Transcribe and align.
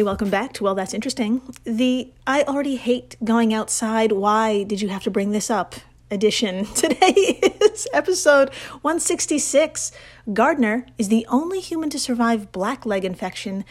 Hey, 0.00 0.04
welcome 0.04 0.30
back 0.30 0.54
to 0.54 0.64
Well, 0.64 0.74
That's 0.74 0.94
Interesting. 0.94 1.42
The 1.64 2.10
I 2.26 2.42
already 2.44 2.76
hate 2.76 3.16
going 3.22 3.52
outside. 3.52 4.12
Why 4.12 4.62
did 4.62 4.80
you 4.80 4.88
have 4.88 5.02
to 5.02 5.10
bring 5.10 5.32
this 5.32 5.50
up? 5.50 5.74
Edition. 6.10 6.64
Today 6.74 7.12
is 7.60 7.86
episode 7.92 8.48
166. 8.80 9.92
Gardener 10.32 10.86
is 10.96 11.10
the 11.10 11.26
only 11.28 11.60
human 11.60 11.90
to 11.90 11.98
survive 11.98 12.50
blackleg 12.50 13.04
infection. 13.04 13.62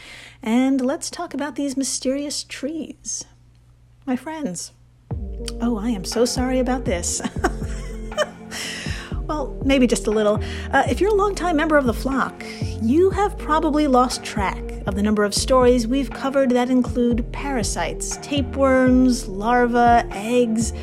And 0.43 0.79
let's 0.81 1.09
talk 1.09 1.33
about 1.33 1.55
these 1.55 1.75
mysterious 1.75 2.43
trees. 2.43 3.25
My 4.05 4.15
friends. 4.15 4.71
Oh, 5.59 5.79
I 5.79 5.89
am 5.89 6.05
so 6.05 6.25
sorry 6.25 6.59
about 6.59 6.85
this. 6.85 7.23
well, 9.29 9.55
maybe 9.63 9.85
just 9.85 10.07
a 10.07 10.11
little. 10.11 10.43
Uh, 10.71 10.83
if 10.89 10.99
you're 10.99 11.11
a 11.11 11.15
longtime 11.15 11.55
member 11.55 11.77
of 11.77 11.85
the 11.85 11.93
flock, 11.93 12.43
you 12.81 13.11
have 13.11 13.37
probably 13.37 13.85
lost 13.87 14.23
track 14.23 14.63
of 14.87 14.95
the 14.95 15.03
number 15.03 15.23
of 15.23 15.35
stories 15.35 15.85
we've 15.85 16.09
covered 16.09 16.49
that 16.49 16.71
include 16.71 17.31
parasites, 17.31 18.17
tapeworms, 18.17 19.27
larvae, 19.27 20.09
eggs, 20.11 20.73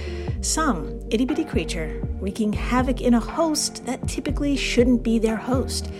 some 0.42 1.00
itty 1.10 1.24
bitty 1.24 1.44
creature 1.44 2.00
wreaking 2.20 2.52
havoc 2.52 3.00
in 3.00 3.14
a 3.14 3.20
host 3.20 3.84
that 3.84 4.06
typically 4.06 4.56
shouldn't 4.56 5.02
be 5.02 5.18
their 5.18 5.36
host. 5.36 5.90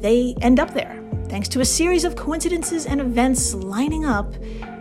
They 0.00 0.34
end 0.42 0.60
up 0.60 0.74
there 0.74 1.02
thanks 1.28 1.48
to 1.48 1.60
a 1.60 1.64
series 1.64 2.04
of 2.04 2.14
coincidences 2.14 2.84
and 2.84 3.00
events 3.00 3.54
lining 3.54 4.04
up 4.04 4.34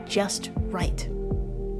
just 0.06 0.52
right. 0.56 1.08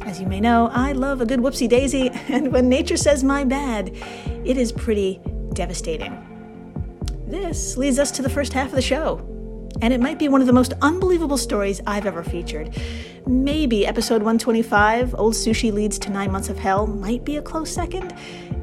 As 0.06 0.20
you 0.20 0.28
may 0.28 0.40
know, 0.40 0.70
I 0.72 0.94
love 0.94 1.22
a 1.22 1.26
good 1.26 1.40
whoopsie 1.40 1.70
daisy, 1.70 2.10
and 2.30 2.52
when 2.52 2.70
nature 2.70 2.98
says 2.98 3.24
my 3.24 3.44
bad, 3.44 3.96
it 4.46 4.58
is 4.58 4.72
pretty 4.72 5.22
devastating. 5.54 6.26
This 7.28 7.78
leads 7.78 8.00
us 8.00 8.10
to 8.12 8.22
the 8.22 8.30
first 8.30 8.54
half 8.54 8.68
of 8.68 8.76
the 8.76 8.82
show, 8.82 9.18
and 9.82 9.94
it 9.94 10.00
might 10.00 10.18
be 10.18 10.30
one 10.30 10.42
of 10.42 10.48
the 10.48 10.54
most 10.54 10.74
unbelievable 10.82 11.38
stories 11.38 11.82
I've 11.86 12.06
ever 12.06 12.24
featured. 12.24 12.76
Maybe 13.28 13.86
episode 13.86 14.24
125, 14.24 15.16
Old 15.16 15.34
Sushi 15.34 15.72
Leads 15.72 16.00
to 16.00 16.10
Nine 16.10 16.32
Months 16.32 16.50
of 16.50 16.58
Hell, 16.58 16.88
might 16.88 17.24
be 17.24 17.36
a 17.36 17.42
close 17.42 17.72
second. 17.72 18.16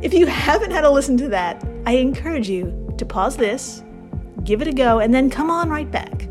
If 0.02 0.12
you 0.14 0.26
haven't 0.46 0.72
had 0.72 0.84
a 0.84 0.90
listen 0.90 1.16
to 1.18 1.28
that, 1.28 1.62
I 1.84 1.92
encourage 1.92 2.48
you 2.48 2.94
to 2.98 3.04
pause 3.04 3.36
this, 3.36 3.84
give 4.42 4.62
it 4.62 4.68
a 4.68 4.72
go, 4.72 4.98
and 4.98 5.14
then 5.14 5.30
come 5.30 5.50
on 5.50 5.68
right 5.68 5.90
back. 5.90 6.28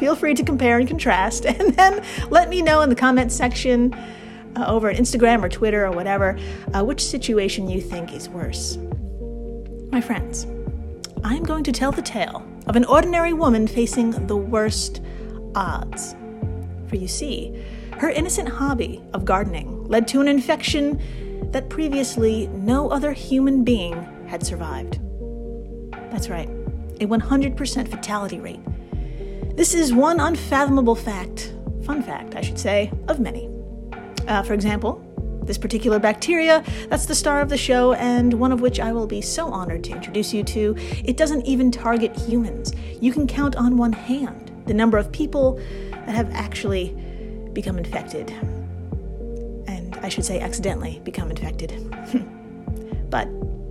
Feel 0.00 0.16
free 0.16 0.32
to 0.32 0.42
compare 0.42 0.78
and 0.78 0.88
contrast, 0.88 1.44
and 1.46 1.74
then 1.74 2.02
let 2.30 2.48
me 2.48 2.62
know 2.62 2.80
in 2.80 2.88
the 2.88 2.96
comment 2.96 3.30
section 3.30 3.94
uh, 4.56 4.64
over 4.66 4.88
at 4.88 4.96
Instagram 4.96 5.44
or 5.44 5.48
Twitter 5.50 5.84
or 5.84 5.92
whatever 5.92 6.38
uh, 6.74 6.82
which 6.82 7.04
situation 7.04 7.68
you 7.68 7.82
think 7.82 8.14
is 8.14 8.28
worse. 8.28 8.78
My 9.92 10.00
friends, 10.00 10.46
I'm 11.22 11.42
going 11.42 11.64
to 11.64 11.72
tell 11.72 11.92
the 11.92 12.00
tale 12.00 12.42
of 12.66 12.76
an 12.76 12.86
ordinary 12.86 13.34
woman 13.34 13.66
facing 13.66 14.26
the 14.26 14.36
worst 14.36 15.02
odds. 15.54 16.14
For 16.88 16.96
you 16.96 17.06
see, 17.06 17.62
her 17.98 18.08
innocent 18.08 18.48
hobby 18.48 19.02
of 19.12 19.26
gardening 19.26 19.84
led 19.84 20.08
to 20.08 20.22
an 20.22 20.28
infection 20.28 20.98
that 21.52 21.68
previously 21.68 22.46
no 22.48 22.88
other 22.88 23.12
human 23.12 23.64
being 23.64 24.02
had 24.26 24.46
survived. 24.46 24.98
That's 26.10 26.30
right, 26.30 26.48
a 27.00 27.06
100% 27.06 27.88
fatality 27.88 28.40
rate. 28.40 28.60
This 29.54 29.74
is 29.74 29.92
one 29.92 30.20
unfathomable 30.20 30.94
fact, 30.94 31.52
fun 31.84 32.02
fact, 32.02 32.34
I 32.34 32.40
should 32.40 32.58
say, 32.58 32.90
of 33.08 33.20
many. 33.20 33.50
Uh, 34.26 34.42
for 34.42 34.54
example, 34.54 35.04
this 35.44 35.58
particular 35.58 35.98
bacteria, 35.98 36.64
that's 36.88 37.06
the 37.06 37.14
star 37.14 37.40
of 37.40 37.48
the 37.48 37.56
show, 37.56 37.92
and 37.94 38.32
one 38.34 38.52
of 38.52 38.60
which 38.60 38.78
I 38.80 38.92
will 38.92 39.06
be 39.06 39.20
so 39.20 39.48
honored 39.48 39.84
to 39.84 39.92
introduce 39.92 40.32
you 40.32 40.44
to. 40.44 40.76
It 41.04 41.16
doesn't 41.16 41.44
even 41.46 41.70
target 41.70 42.16
humans. 42.16 42.72
You 43.00 43.12
can 43.12 43.26
count 43.26 43.56
on 43.56 43.76
one 43.76 43.92
hand 43.92 44.52
the 44.66 44.74
number 44.74 44.96
of 44.96 45.10
people 45.10 45.60
that 45.90 46.14
have 46.14 46.30
actually 46.32 46.94
become 47.52 47.76
infected. 47.76 48.30
And 49.66 49.98
I 50.02 50.08
should 50.08 50.24
say, 50.24 50.40
accidentally 50.40 51.00
become 51.04 51.30
infected. 51.30 51.72
but, 53.10 53.28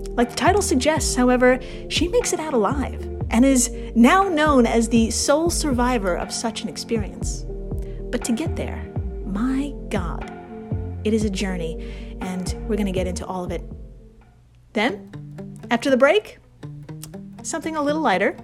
like 0.09 0.29
the 0.29 0.35
title 0.35 0.61
suggests, 0.61 1.15
however, 1.15 1.59
she 1.87 2.09
makes 2.09 2.33
it 2.33 2.39
out 2.39 2.53
alive 2.53 3.08
and 3.29 3.45
is 3.45 3.69
now 3.95 4.23
known 4.23 4.65
as 4.65 4.89
the 4.89 5.11
sole 5.11 5.49
survivor 5.49 6.15
of 6.15 6.31
such 6.31 6.63
an 6.63 6.69
experience. 6.69 7.45
But 8.11 8.23
to 8.25 8.31
get 8.31 8.55
there, 8.55 8.83
my 9.25 9.73
God, 9.89 10.31
it 11.03 11.13
is 11.13 11.23
a 11.23 11.29
journey, 11.29 12.17
and 12.21 12.55
we're 12.67 12.75
going 12.75 12.85
to 12.85 12.91
get 12.91 13.07
into 13.07 13.25
all 13.25 13.43
of 13.43 13.51
it. 13.51 13.63
Then, 14.73 15.11
after 15.71 15.89
the 15.89 15.97
break, 15.97 16.39
something 17.43 17.75
a 17.75 17.81
little 17.81 18.01
lighter. 18.01 18.35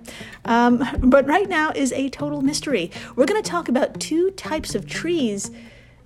Um, 0.45 0.83
but 0.99 1.27
right 1.27 1.47
now 1.49 1.71
is 1.71 1.91
a 1.93 2.09
total 2.09 2.41
mystery. 2.41 2.91
We're 3.15 3.25
going 3.25 3.41
to 3.41 3.49
talk 3.49 3.69
about 3.69 3.99
two 3.99 4.31
types 4.31 4.75
of 4.75 4.85
trees 4.85 5.51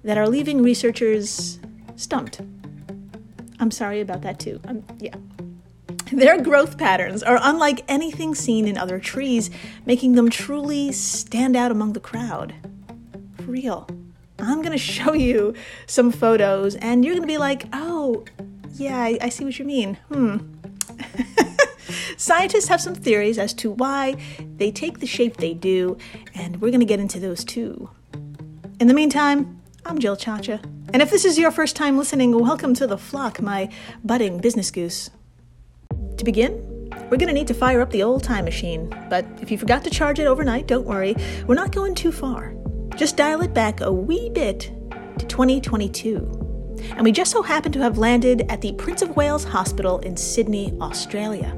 that 0.03 0.17
are 0.17 0.27
leaving 0.27 0.61
researchers 0.61 1.59
stumped. 1.95 2.41
I'm 3.59 3.71
sorry 3.71 4.01
about 4.01 4.21
that 4.21 4.39
too. 4.39 4.59
Um, 4.67 4.83
yeah. 4.99 5.15
Their 6.13 6.41
growth 6.41 6.77
patterns 6.77 7.21
are 7.21 7.39
unlike 7.39 7.83
anything 7.87 8.33
seen 8.33 8.67
in 8.67 8.77
other 8.79 8.99
trees, 8.99 9.51
making 9.85 10.13
them 10.13 10.29
truly 10.29 10.91
stand 10.91 11.55
out 11.55 11.69
among 11.69 11.93
the 11.93 11.99
crowd. 11.99 12.55
For 13.37 13.43
real. 13.43 13.87
I'm 14.39 14.63
to 14.63 14.77
show 14.77 15.13
you 15.13 15.53
some 15.85 16.11
photos, 16.11 16.75
and 16.75 17.05
you're 17.05 17.13
to 17.21 17.27
be 17.27 17.37
like, 17.37 17.65
oh, 17.73 18.25
yeah, 18.73 18.97
I, 18.97 19.17
I 19.21 19.29
see 19.29 19.45
what 19.45 19.59
you 19.59 19.65
mean. 19.65 19.97
Hmm. 20.11 20.37
Scientists 22.17 22.67
have 22.69 22.81
some 22.81 22.95
theories 22.95 23.37
as 23.37 23.53
to 23.55 23.71
why 23.71 24.15
they 24.57 24.71
take 24.71 24.99
the 24.99 25.07
shape 25.07 25.37
they 25.37 25.53
do, 25.53 25.97
and 26.33 26.59
we're 26.59 26.71
to 26.79 26.85
get 26.85 26.99
into 26.99 27.19
those 27.19 27.43
too. 27.43 27.89
In 28.79 28.87
the 28.87 28.93
meantime, 28.93 29.61
I'm 29.85 29.99
Jill 29.99 30.15
Chacha, 30.15 30.59
and 30.91 31.01
if 31.01 31.11
this 31.11 31.23
is 31.23 31.37
your 31.37 31.51
first 31.51 31.75
time 31.75 31.97
listening, 31.97 32.37
welcome 32.37 32.73
to 32.75 32.87
the 32.87 32.97
flock, 32.97 33.41
my 33.41 33.69
budding 34.03 34.39
business 34.39 34.71
goose. 34.71 35.11
To 36.19 36.25
begin, 36.25 36.51
we're 37.09 37.15
going 37.15 37.29
to 37.29 37.33
need 37.33 37.47
to 37.47 37.53
fire 37.53 37.79
up 37.79 37.91
the 37.91 38.03
old 38.03 38.25
time 38.25 38.43
machine, 38.43 38.93
but 39.09 39.25
if 39.41 39.49
you 39.49 39.57
forgot 39.57 39.85
to 39.85 39.89
charge 39.89 40.19
it 40.19 40.27
overnight, 40.27 40.67
don't 40.67 40.85
worry, 40.85 41.15
we're 41.47 41.55
not 41.55 41.71
going 41.71 41.95
too 41.95 42.11
far. 42.11 42.53
Just 42.97 43.15
dial 43.15 43.39
it 43.41 43.53
back 43.53 43.79
a 43.79 43.89
wee 43.89 44.29
bit 44.29 44.69
to 45.17 45.25
2022. 45.25 46.75
And 46.97 47.05
we 47.05 47.13
just 47.13 47.31
so 47.31 47.41
happen 47.41 47.71
to 47.71 47.79
have 47.79 47.97
landed 47.97 48.45
at 48.49 48.59
the 48.59 48.73
Prince 48.73 49.01
of 49.01 49.15
Wales 49.15 49.45
Hospital 49.45 49.99
in 49.99 50.17
Sydney, 50.17 50.77
Australia. 50.81 51.55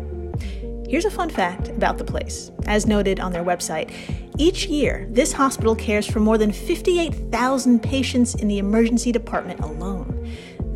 Here's 0.87 1.05
a 1.05 1.11
fun 1.11 1.31
fact 1.31 1.69
about 1.69 1.97
the 1.97 2.03
place. 2.03 2.51
As 2.67 2.85
noted 2.85 3.19
on 3.19 3.33
their 3.33 3.43
website, 3.43 3.91
each 4.37 4.67
year 4.67 5.07
this 5.09 5.33
hospital 5.33 5.75
cares 5.75 6.05
for 6.05 6.19
more 6.19 6.37
than 6.37 6.51
58,000 6.51 7.81
patients 7.81 8.35
in 8.35 8.47
the 8.47 8.59
emergency 8.59 9.11
department 9.11 9.61
alone. 9.61 10.31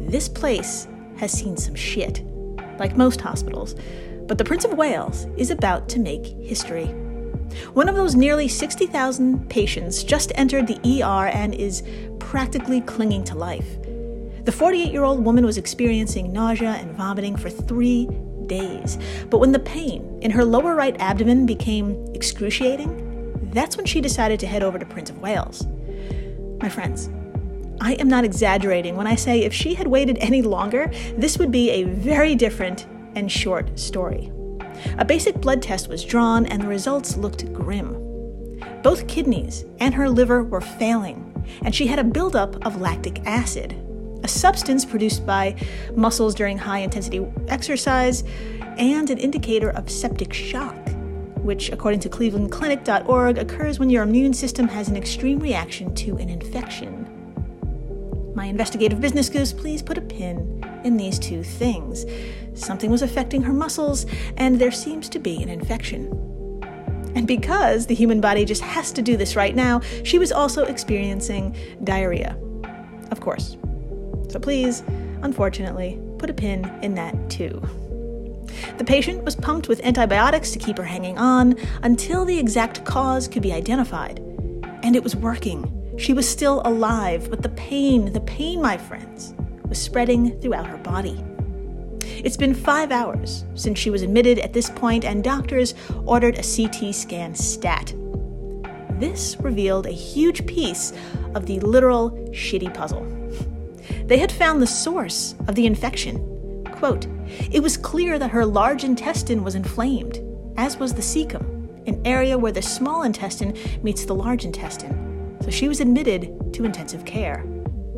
This 0.10 0.28
place 0.28 0.88
has 1.18 1.32
seen 1.32 1.56
some 1.56 1.76
shit, 1.76 2.24
like 2.80 2.98
most 2.98 3.22
hospitals, 3.22 3.76
but 4.28 4.38
the 4.38 4.46
Prince 4.46 4.66
of 4.66 4.74
Wales 4.74 5.28
is 5.38 5.52
about 5.52 5.88
to 5.90 6.00
make 6.00 6.26
history. 6.26 6.88
One 7.74 7.88
of 7.88 7.96
those 7.96 8.16
nearly 8.16 8.48
60,000 8.48 9.50
patients 9.50 10.04
just 10.04 10.32
entered 10.36 10.68
the 10.68 11.04
ER 11.04 11.28
and 11.28 11.54
is 11.54 11.84
practically 12.20 12.82
clinging 12.82 13.24
to 13.26 13.36
life. 13.36 13.78
The 14.46 14.52
48 14.52 14.92
year 14.92 15.04
old 15.04 15.24
woman 15.24 15.46
was 15.46 15.58
experiencing 15.58 16.32
nausea 16.32 16.72
and 16.72 16.96
vomiting 16.96 17.36
for 17.36 17.50
three 17.50 18.08
days. 18.46 18.98
But 19.30 19.40
when 19.40 19.52
the 19.52 19.60
pain 19.60 20.20
in 20.22 20.32
her 20.32 20.46
lower 20.46 20.76
right 20.76 20.96
abdomen 21.00 21.46
became 21.46 22.06
excruciating, 22.14 23.50
that's 23.52 23.78
when 23.78 23.86
she 23.86 24.02
decided 24.02 24.40
to 24.42 24.48
head 24.48 24.64
over 24.64 24.78
to 24.78 24.86
Prince 24.86 25.10
of 25.10 25.20
Wales. 25.20 25.66
My 26.62 26.70
friends, 26.70 27.10
I 27.82 27.94
am 27.94 28.08
not 28.08 28.24
exaggerating 28.24 28.96
when 28.96 29.08
I 29.08 29.16
say 29.16 29.42
if 29.42 29.54
she 29.54 29.74
had 29.74 29.88
waited 29.88 30.18
any 30.20 30.42
longer, 30.42 30.92
this 31.18 31.38
would 31.38 31.52
be 31.52 31.70
a 31.72 31.84
very 31.84 32.36
different 32.36 32.88
and 33.16 33.32
short 33.32 33.78
story. 33.80 34.32
A 34.98 35.06
basic 35.06 35.42
blood 35.42 35.62
test 35.62 35.88
was 35.88 36.04
drawn, 36.04 36.46
and 36.46 36.62
the 36.62 36.68
results 36.68 37.18
looked 37.18 37.52
grim. 37.54 37.94
Both 38.84 39.08
kidneys 39.08 39.66
and 39.80 39.94
her 39.94 40.10
liver 40.10 40.44
were 40.44 40.62
failing, 40.62 41.46
and 41.64 41.74
she 41.74 41.88
had 41.88 42.00
a 42.00 42.04
buildup 42.04 42.66
of 42.66 42.82
lactic 42.82 43.26
acid, 43.26 43.76
a 44.24 44.28
substance 44.28 44.86
produced 44.86 45.26
by 45.26 45.56
muscles 45.96 46.36
during 46.36 46.58
high 46.58 46.80
intensity 46.80 47.26
exercise, 47.48 48.24
and 48.78 49.10
an 49.10 49.18
indicator 49.18 49.70
of 49.70 49.90
septic 49.90 50.34
shock, 50.34 50.76
which, 51.38 51.72
according 51.72 52.00
to 52.02 52.10
clevelandclinic.org, 52.10 53.38
occurs 53.38 53.80
when 53.80 53.90
your 53.90 54.04
immune 54.04 54.34
system 54.34 54.68
has 54.68 54.90
an 54.90 54.98
extreme 54.98 55.40
reaction 55.40 55.94
to 55.96 56.18
an 56.18 56.30
infection. 56.30 57.05
My 58.36 58.46
investigative 58.46 59.00
business 59.00 59.30
goose, 59.30 59.54
please 59.54 59.82
put 59.82 59.98
a 59.98 60.02
pin 60.02 60.62
in 60.84 60.98
these 60.98 61.18
two 61.18 61.42
things. 61.42 62.06
Something 62.54 62.92
was 62.92 63.02
affecting 63.02 63.42
her 63.44 63.54
muscles, 63.54 64.06
and 64.36 64.60
there 64.60 64.72
seems 64.72 65.08
to 65.10 65.20
be 65.20 65.42
an 65.42 65.48
infection. 65.48 66.12
And 67.16 67.26
because 67.26 67.86
the 67.86 67.96
human 67.96 68.20
body 68.20 68.44
just 68.44 68.62
has 68.62 68.92
to 68.92 69.02
do 69.02 69.16
this 69.16 69.38
right 69.38 69.56
now, 69.56 69.80
she 70.04 70.20
was 70.20 70.34
also 70.34 70.66
experiencing 70.66 71.56
diarrhea. 71.86 72.38
Of 73.10 73.22
course. 73.22 73.56
So 74.30 74.38
please, 74.42 74.84
unfortunately, 75.22 75.98
put 76.18 76.30
a 76.30 76.34
pin 76.34 76.66
in 76.82 76.94
that 76.96 77.30
too. 77.30 77.62
The 78.78 78.84
patient 78.84 79.24
was 79.24 79.36
pumped 79.36 79.70
with 79.70 79.80
antibiotics 79.86 80.52
to 80.52 80.60
keep 80.60 80.78
her 80.78 80.84
hanging 80.84 81.18
on 81.18 81.56
until 81.84 82.26
the 82.26 82.38
exact 82.38 82.84
cause 82.84 83.30
could 83.30 83.42
be 83.42 83.54
identified. 83.54 84.20
And 84.84 84.94
it 84.94 85.04
was 85.04 85.16
working. 85.16 85.72
She 85.98 86.14
was 86.14 86.28
still 86.28 86.62
alive, 86.66 87.30
but 87.30 87.42
the 87.42 87.50
pain, 87.50 88.12
the 88.12 88.22
pain, 88.22 88.62
my 88.62 88.78
friends, 88.78 89.34
was 89.68 89.82
spreading 89.82 90.40
throughout 90.42 90.68
her 90.68 90.78
body. 90.78 91.24
It's 92.02 92.38
been 92.38 92.54
five 92.54 92.92
hours 92.92 93.46
since 93.56 93.80
she 93.80 93.90
was 93.90 94.02
admitted 94.02 94.40
at 94.40 94.54
this 94.54 94.70
point, 94.70 95.06
and 95.06 95.24
doctors 95.24 95.74
ordered 96.06 96.38
a 96.38 96.44
CT 96.44 96.94
scan 96.94 97.34
stat. 97.34 97.94
This 99.00 99.38
revealed 99.40 99.86
a 99.86 99.92
huge 99.92 100.46
piece 100.46 100.92
of 101.34 101.46
the 101.46 101.60
literal 101.62 102.12
shitty 102.32 102.74
puzzle. 102.74 103.06
They 104.06 104.18
had 104.18 104.32
found 104.32 104.62
the 104.62 104.68
source 104.68 105.36
of 105.48 105.56
the 105.56 105.66
infection. 105.66 106.64
Quote, 106.72 107.08
it 107.52 107.62
was 107.62 107.78
clear 107.78 108.20
that 108.20 108.32
her 108.32 108.46
large 108.46 108.84
intestine 108.84 109.44
was 109.44 109.56
inflamed, 109.56 110.20
as 110.58 110.78
was 110.78 110.94
the 110.94 111.02
cecum, 111.02 111.88
an 111.88 112.02
area 112.06 112.38
where 112.38 112.52
the 112.52 112.62
small 112.62 113.04
intestine 113.04 113.56
meets 113.82 114.06
the 114.06 114.16
large 114.16 114.46
intestine. 114.46 115.05
So 115.46 115.52
she 115.52 115.68
was 115.68 115.80
admitted 115.80 116.52
to 116.56 116.66
intensive 116.66 117.06
care. 117.06 117.46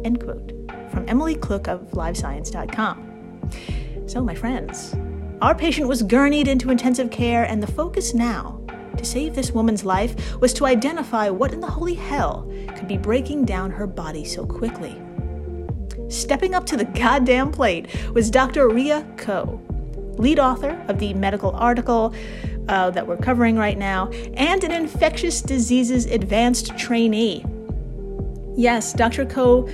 End 0.03 0.21
quote. 0.21 0.51
From 0.91 1.05
Emily 1.07 1.35
Cooke 1.35 1.69
of 1.69 1.79
LiveScience.com. 1.91 3.49
So, 4.05 4.21
my 4.21 4.35
friends, 4.35 4.93
our 5.41 5.55
patient 5.55 5.87
was 5.87 6.03
gurneyed 6.03 6.49
into 6.49 6.71
intensive 6.71 7.09
care, 7.09 7.45
and 7.45 7.63
the 7.63 7.71
focus 7.71 8.13
now 8.13 8.61
to 8.97 9.05
save 9.05 9.33
this 9.33 9.51
woman's 9.51 9.85
life 9.85 10.37
was 10.41 10.53
to 10.55 10.65
identify 10.65 11.29
what 11.29 11.53
in 11.53 11.61
the 11.61 11.67
holy 11.67 11.93
hell 11.93 12.51
could 12.75 12.89
be 12.89 12.97
breaking 12.97 13.45
down 13.45 13.71
her 13.71 13.87
body 13.87 14.25
so 14.25 14.45
quickly. 14.45 15.01
Stepping 16.09 16.53
up 16.53 16.65
to 16.65 16.75
the 16.75 16.83
goddamn 16.83 17.53
plate 17.53 17.87
was 18.13 18.29
Dr. 18.29 18.67
Ria 18.67 19.07
Ko, 19.15 19.61
lead 20.17 20.39
author 20.39 20.83
of 20.89 20.99
the 20.99 21.13
medical 21.13 21.51
article 21.51 22.13
uh, 22.69 22.89
that 22.91 23.07
we're 23.07 23.17
covering 23.17 23.57
right 23.57 23.77
now, 23.77 24.09
and 24.33 24.63
an 24.63 24.71
infectious 24.71 25.41
diseases 25.41 26.05
advanced 26.05 26.77
trainee. 26.77 27.45
Yes, 28.55 28.93
Dr. 28.93 29.25
Ko 29.25 29.69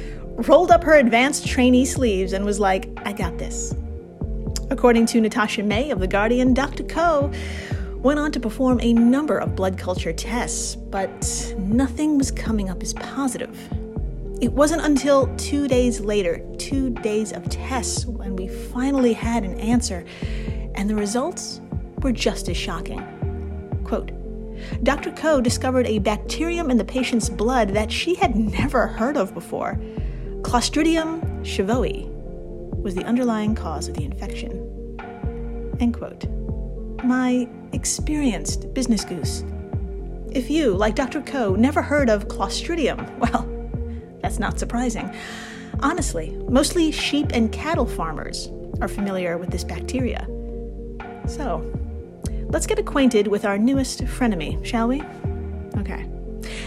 rolled 0.48 0.72
up 0.72 0.84
her 0.84 0.96
advanced 0.96 1.48
trainee 1.48 1.86
sleeves 1.86 2.34
and 2.34 2.46
was 2.46 2.60
like, 2.60 2.90
I 3.06 3.14
got 3.14 3.38
this. 3.38 3.74
According 4.70 5.06
to 5.08 5.22
Natasha 5.22 5.64
May 5.64 5.92
of 5.92 6.00
The 6.00 6.08
Guardian, 6.08 6.54
Dr. 6.54 6.84
Ko 6.84 7.32
went 7.98 8.20
on 8.20 8.32
to 8.34 8.40
perform 8.40 8.80
a 8.82 8.92
number 8.94 9.38
of 9.38 9.56
blood 9.56 9.78
culture 9.78 10.12
tests, 10.12 10.76
but 10.76 11.56
nothing 11.58 12.18
was 12.18 12.32
coming 12.32 12.70
up 12.70 12.84
as 12.84 12.94
positive. 12.94 13.58
It 14.42 14.52
wasn't 14.52 14.82
until 14.82 15.34
two 15.38 15.70
days 15.70 16.02
later, 16.02 16.46
two 16.58 16.90
days 16.90 17.32
of 17.32 17.48
tests, 17.50 18.06
when 18.06 18.36
we 18.36 18.50
finally 18.50 19.14
had 19.14 19.46
an 19.46 19.58
answer, 19.60 20.04
and 20.76 20.90
the 20.90 20.96
results 20.96 21.62
were 22.04 22.12
just 22.12 22.50
as 22.50 22.58
shocking. 22.58 23.02
Quote, 23.86 24.12
Dr. 24.84 25.12
Ko 25.12 25.42
discovered 25.42 25.88
a 25.88 26.00
bacterium 26.00 26.70
in 26.70 26.78
the 26.78 26.86
patient's 26.86 27.30
blood 27.30 27.70
that 27.70 27.92
she 27.92 28.16
had 28.16 28.36
never 28.36 28.88
heard 28.88 29.18
of 29.18 29.34
before. 29.34 29.80
Clostridium 30.42 31.22
chauvoei 31.42 32.08
was 32.82 32.96
the 32.96 33.04
underlying 33.06 33.56
cause 33.56 33.88
of 33.88 33.96
the 33.96 34.04
infection. 34.04 34.98
End 35.80 35.94
quote. 35.98 36.26
My 37.04 37.48
experienced 37.72 38.74
business 38.74 39.04
goose. 39.04 39.44
If 40.32 40.50
you, 40.50 40.74
like 40.74 40.96
Dr. 40.96 41.22
Ko, 41.22 41.56
never 41.56 41.82
heard 41.82 42.10
of 42.10 42.28
Clostridium, 42.28 43.18
well, 43.20 43.48
that's 44.22 44.40
not 44.40 44.60
surprising. 44.60 45.14
Honestly, 45.82 46.32
mostly 46.48 46.92
sheep 46.92 47.28
and 47.34 47.52
cattle 47.52 47.86
farmers 47.86 48.50
are 48.82 48.88
familiar 48.88 49.38
with 49.38 49.50
this 49.50 49.64
bacteria. 49.64 50.28
So, 51.28 51.70
let's 52.54 52.68
get 52.68 52.78
acquainted 52.78 53.28
with 53.28 53.46
our 53.46 53.58
newest 53.58 54.04
frenemy, 54.06 54.64
shall 54.64 54.88
we? 54.88 55.02
Okay. 55.80 56.08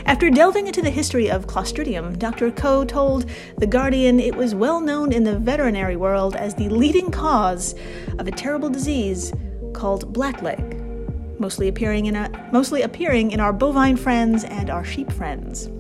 After 0.05 0.29
delving 0.31 0.67
into 0.67 0.83
the 0.83 0.91
history 0.91 1.31
of 1.31 1.47
Clostridium, 1.47 2.19
Dr. 2.19 2.50
Ko 2.50 2.85
told 2.85 3.27
The 3.59 3.69
Guardian 3.69 4.19
it 4.19 4.35
was 4.35 4.53
well 4.53 4.81
known 4.81 5.12
in 5.12 5.23
the 5.23 5.38
veterinary 5.38 5.94
world 5.94 6.35
as 6.35 6.56
the 6.56 6.69
leading 6.69 7.12
cause 7.12 7.77
of 8.19 8.27
a 8.27 8.33
terrible 8.33 8.69
disease 8.69 9.33
called 9.75 10.12
blackleg, 10.12 11.38
mostly 11.38 11.69
appearing 11.69 12.06
in, 12.06 12.17
a, 12.17 12.50
mostly 12.53 12.82
appearing 12.82 13.31
in 13.31 13.39
our 13.39 13.53
bovine 13.53 13.97
friends 13.97 14.43
and 14.43 14.71
our 14.71 14.85
sheep 14.85 15.12
friends. 15.12 15.71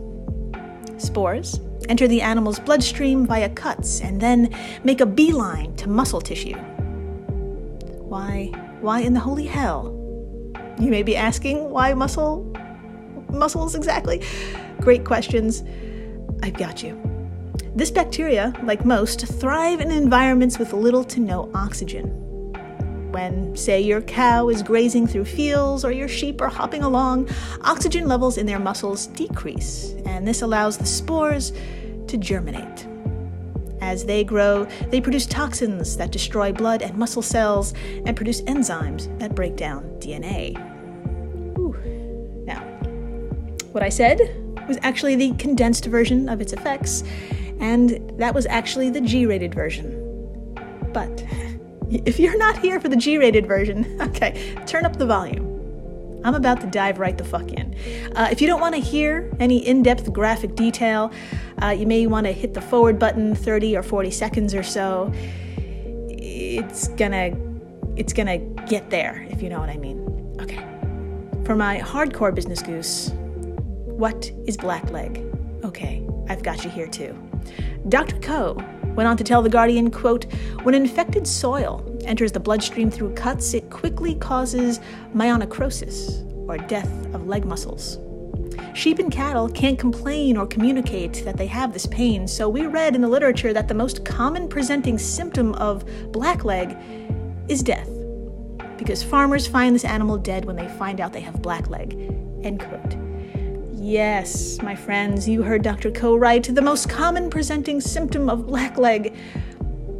Spores 0.98 1.60
enter 1.88 2.06
the 2.06 2.22
animal's 2.22 2.60
bloodstream 2.60 3.26
via 3.26 3.48
cuts 3.48 4.00
and 4.00 4.20
then 4.20 4.54
make 4.84 5.00
a 5.00 5.06
beeline 5.06 5.74
to 5.76 5.88
muscle 5.88 6.20
tissue. 6.20 6.56
Why, 8.06 8.52
why 8.80 9.00
in 9.00 9.12
the 9.12 9.20
holy 9.20 9.46
hell? 9.46 9.95
You 10.78 10.90
may 10.90 11.02
be 11.02 11.16
asking, 11.16 11.70
why 11.70 11.94
muscle 11.94 12.52
muscles 13.30 13.74
exactly? 13.74 14.22
Great 14.80 15.04
questions. 15.04 15.62
I've 16.42 16.54
got 16.54 16.82
you. 16.82 17.00
This 17.74 17.90
bacteria, 17.90 18.54
like 18.62 18.84
most, 18.84 19.26
thrive 19.26 19.80
in 19.80 19.90
environments 19.90 20.58
with 20.58 20.72
little 20.72 21.04
to 21.04 21.20
no 21.20 21.50
oxygen. 21.54 22.04
When, 23.12 23.56
say, 23.56 23.80
your 23.80 24.02
cow 24.02 24.48
is 24.48 24.62
grazing 24.62 25.06
through 25.06 25.24
fields 25.24 25.84
or 25.84 25.92
your 25.92 26.08
sheep 26.08 26.40
are 26.40 26.48
hopping 26.48 26.82
along, 26.82 27.28
oxygen 27.62 28.08
levels 28.08 28.36
in 28.36 28.46
their 28.46 28.58
muscles 28.58 29.06
decrease, 29.08 29.94
and 30.04 30.26
this 30.26 30.42
allows 30.42 30.76
the 30.76 30.86
spores 30.86 31.52
to 32.08 32.16
germinate. 32.16 32.86
As 33.80 34.04
they 34.04 34.24
grow, 34.24 34.64
they 34.90 35.00
produce 35.00 35.26
toxins 35.26 35.96
that 35.96 36.12
destroy 36.12 36.52
blood 36.52 36.82
and 36.82 36.96
muscle 36.96 37.22
cells 37.22 37.74
and 38.04 38.16
produce 38.16 38.42
enzymes 38.42 39.18
that 39.18 39.34
break 39.34 39.56
down 39.56 39.84
DNA. 39.98 40.65
Whew. 41.56 41.74
Now, 42.44 42.60
what 43.72 43.82
I 43.82 43.88
said 43.88 44.20
was 44.68 44.78
actually 44.82 45.16
the 45.16 45.32
condensed 45.34 45.86
version 45.86 46.28
of 46.28 46.40
its 46.40 46.52
effects, 46.52 47.02
and 47.60 48.12
that 48.18 48.34
was 48.34 48.46
actually 48.46 48.90
the 48.90 49.00
G 49.00 49.26
rated 49.26 49.54
version. 49.54 50.02
But 50.92 51.24
if 51.90 52.18
you're 52.18 52.38
not 52.38 52.58
here 52.58 52.78
for 52.78 52.88
the 52.88 52.96
G 52.96 53.18
rated 53.18 53.46
version, 53.46 54.00
okay, 54.02 54.54
turn 54.66 54.84
up 54.84 54.96
the 54.96 55.06
volume. 55.06 55.54
I'm 56.24 56.34
about 56.34 56.60
to 56.62 56.66
dive 56.66 56.98
right 56.98 57.16
the 57.16 57.24
fuck 57.24 57.52
in. 57.52 57.76
Uh, 58.16 58.28
if 58.32 58.40
you 58.40 58.48
don't 58.48 58.60
want 58.60 58.74
to 58.74 58.80
hear 58.80 59.32
any 59.38 59.64
in 59.64 59.82
depth 59.82 60.12
graphic 60.12 60.56
detail, 60.56 61.12
uh, 61.62 61.68
you 61.68 61.86
may 61.86 62.06
want 62.08 62.26
to 62.26 62.32
hit 62.32 62.52
the 62.52 62.60
forward 62.60 62.98
button 62.98 63.34
30 63.34 63.76
or 63.76 63.82
40 63.82 64.10
seconds 64.10 64.52
or 64.52 64.64
so. 64.64 65.12
It's 66.08 66.88
gonna, 66.88 67.30
it's 67.94 68.12
gonna 68.12 68.38
get 68.38 68.90
there, 68.90 69.24
if 69.30 69.40
you 69.40 69.48
know 69.48 69.60
what 69.60 69.68
I 69.68 69.76
mean. 69.76 70.36
Okay. 70.40 70.75
For 71.46 71.54
my 71.54 71.78
hardcore 71.78 72.34
business 72.34 72.60
goose, 72.60 73.10
what 73.84 74.32
is 74.46 74.56
blackleg? 74.56 75.64
Okay, 75.64 76.04
I've 76.28 76.42
got 76.42 76.64
you 76.64 76.70
here 76.70 76.88
too. 76.88 77.16
Dr. 77.88 78.18
Ko 78.18 78.54
went 78.96 79.08
on 79.08 79.16
to 79.16 79.22
tell 79.22 79.42
The 79.42 79.48
Guardian, 79.48 79.92
quote, 79.92 80.24
when 80.64 80.74
infected 80.74 81.24
soil 81.24 81.84
enters 82.04 82.32
the 82.32 82.40
bloodstream 82.40 82.90
through 82.90 83.14
cuts, 83.14 83.54
it 83.54 83.70
quickly 83.70 84.16
causes 84.16 84.80
myonecrosis, 85.14 86.24
or 86.48 86.58
death 86.58 86.90
of 87.14 87.28
leg 87.28 87.44
muscles. 87.44 88.00
Sheep 88.74 88.98
and 88.98 89.12
cattle 89.12 89.48
can't 89.48 89.78
complain 89.78 90.36
or 90.36 90.48
communicate 90.48 91.24
that 91.24 91.36
they 91.36 91.46
have 91.46 91.72
this 91.72 91.86
pain, 91.86 92.26
so 92.26 92.48
we 92.48 92.66
read 92.66 92.96
in 92.96 93.02
the 93.02 93.08
literature 93.08 93.52
that 93.52 93.68
the 93.68 93.74
most 93.74 94.04
common 94.04 94.48
presenting 94.48 94.98
symptom 94.98 95.54
of 95.54 95.84
blackleg 96.10 96.76
is 97.48 97.62
death, 97.62 97.88
because 98.76 99.02
farmers 99.02 99.46
find 99.46 99.74
this 99.74 99.84
animal 99.84 100.18
dead 100.18 100.44
when 100.44 100.56
they 100.56 100.68
find 100.68 101.00
out 101.00 101.12
they 101.12 101.20
have 101.20 101.36
blackleg. 101.36 101.94
End 102.44 102.60
quote. 102.60 102.96
Yes, 103.74 104.60
my 104.62 104.74
friends, 104.74 105.28
you 105.28 105.42
heard 105.42 105.62
Dr. 105.62 105.90
Ko 105.90 106.16
right. 106.16 106.42
The 106.42 106.62
most 106.62 106.88
common 106.88 107.30
presenting 107.30 107.80
symptom 107.80 108.28
of 108.28 108.40
blackleg 108.40 109.16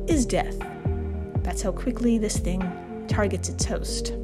is 0.08 0.26
death. 0.26 0.56
That's 1.42 1.62
how 1.62 1.72
quickly 1.72 2.18
this 2.18 2.38
thing 2.38 2.60
targets 3.08 3.48
its 3.48 3.64
host. 3.64 4.14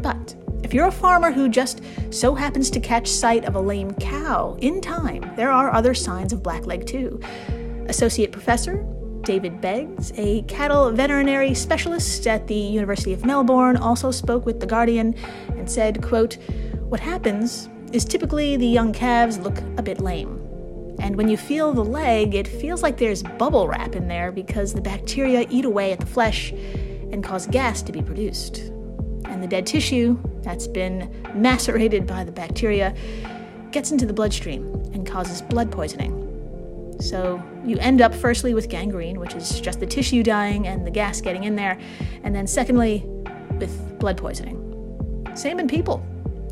But 0.00 0.34
if 0.62 0.72
you're 0.72 0.86
a 0.86 0.92
farmer 0.92 1.30
who 1.30 1.48
just 1.48 1.82
so 2.10 2.34
happens 2.34 2.70
to 2.70 2.80
catch 2.80 3.08
sight 3.08 3.44
of 3.44 3.54
a 3.54 3.60
lame 3.60 3.92
cow 3.94 4.56
in 4.60 4.80
time, 4.80 5.30
there 5.36 5.50
are 5.50 5.72
other 5.72 5.94
signs 5.94 6.32
of 6.32 6.42
blackleg 6.42 6.86
too. 6.86 7.20
Associate 7.88 8.30
Professor 8.30 8.84
David 9.28 9.60
Beggs, 9.60 10.10
a 10.16 10.40
cattle 10.44 10.90
veterinary 10.90 11.52
specialist 11.52 12.26
at 12.26 12.46
the 12.46 12.54
University 12.54 13.12
of 13.12 13.26
Melbourne, 13.26 13.76
also 13.76 14.10
spoke 14.10 14.46
with 14.46 14.58
The 14.58 14.66
Guardian 14.66 15.14
and 15.50 15.70
said, 15.70 16.02
quote, 16.02 16.38
What 16.88 17.00
happens 17.00 17.68
is 17.92 18.06
typically 18.06 18.56
the 18.56 18.66
young 18.66 18.90
calves 18.90 19.36
look 19.38 19.58
a 19.76 19.82
bit 19.82 20.00
lame. 20.00 20.38
And 20.98 21.14
when 21.14 21.28
you 21.28 21.36
feel 21.36 21.74
the 21.74 21.84
leg, 21.84 22.34
it 22.34 22.48
feels 22.48 22.82
like 22.82 22.96
there's 22.96 23.22
bubble 23.22 23.68
wrap 23.68 23.94
in 23.94 24.08
there 24.08 24.32
because 24.32 24.72
the 24.72 24.80
bacteria 24.80 25.46
eat 25.50 25.66
away 25.66 25.92
at 25.92 26.00
the 26.00 26.06
flesh 26.06 26.52
and 27.12 27.22
cause 27.22 27.46
gas 27.48 27.82
to 27.82 27.92
be 27.92 28.00
produced. 28.00 28.60
And 29.26 29.42
the 29.42 29.46
dead 29.46 29.66
tissue 29.66 30.18
that's 30.40 30.66
been 30.66 31.14
macerated 31.34 32.06
by 32.06 32.24
the 32.24 32.32
bacteria 32.32 32.96
gets 33.72 33.92
into 33.92 34.06
the 34.06 34.14
bloodstream 34.14 34.64
and 34.94 35.06
causes 35.06 35.42
blood 35.42 35.70
poisoning. 35.70 36.27
So 37.00 37.42
you 37.64 37.78
end 37.78 38.00
up 38.00 38.14
firstly 38.14 38.54
with 38.54 38.68
gangrene, 38.68 39.20
which 39.20 39.34
is 39.34 39.60
just 39.60 39.80
the 39.80 39.86
tissue 39.86 40.22
dying 40.22 40.66
and 40.66 40.86
the 40.86 40.90
gas 40.90 41.20
getting 41.20 41.44
in 41.44 41.56
there, 41.56 41.78
and 42.24 42.34
then 42.34 42.46
secondly 42.46 43.04
with 43.58 43.98
blood 43.98 44.16
poisoning. 44.16 44.64
Same 45.34 45.60
in 45.60 45.68
people. 45.68 46.04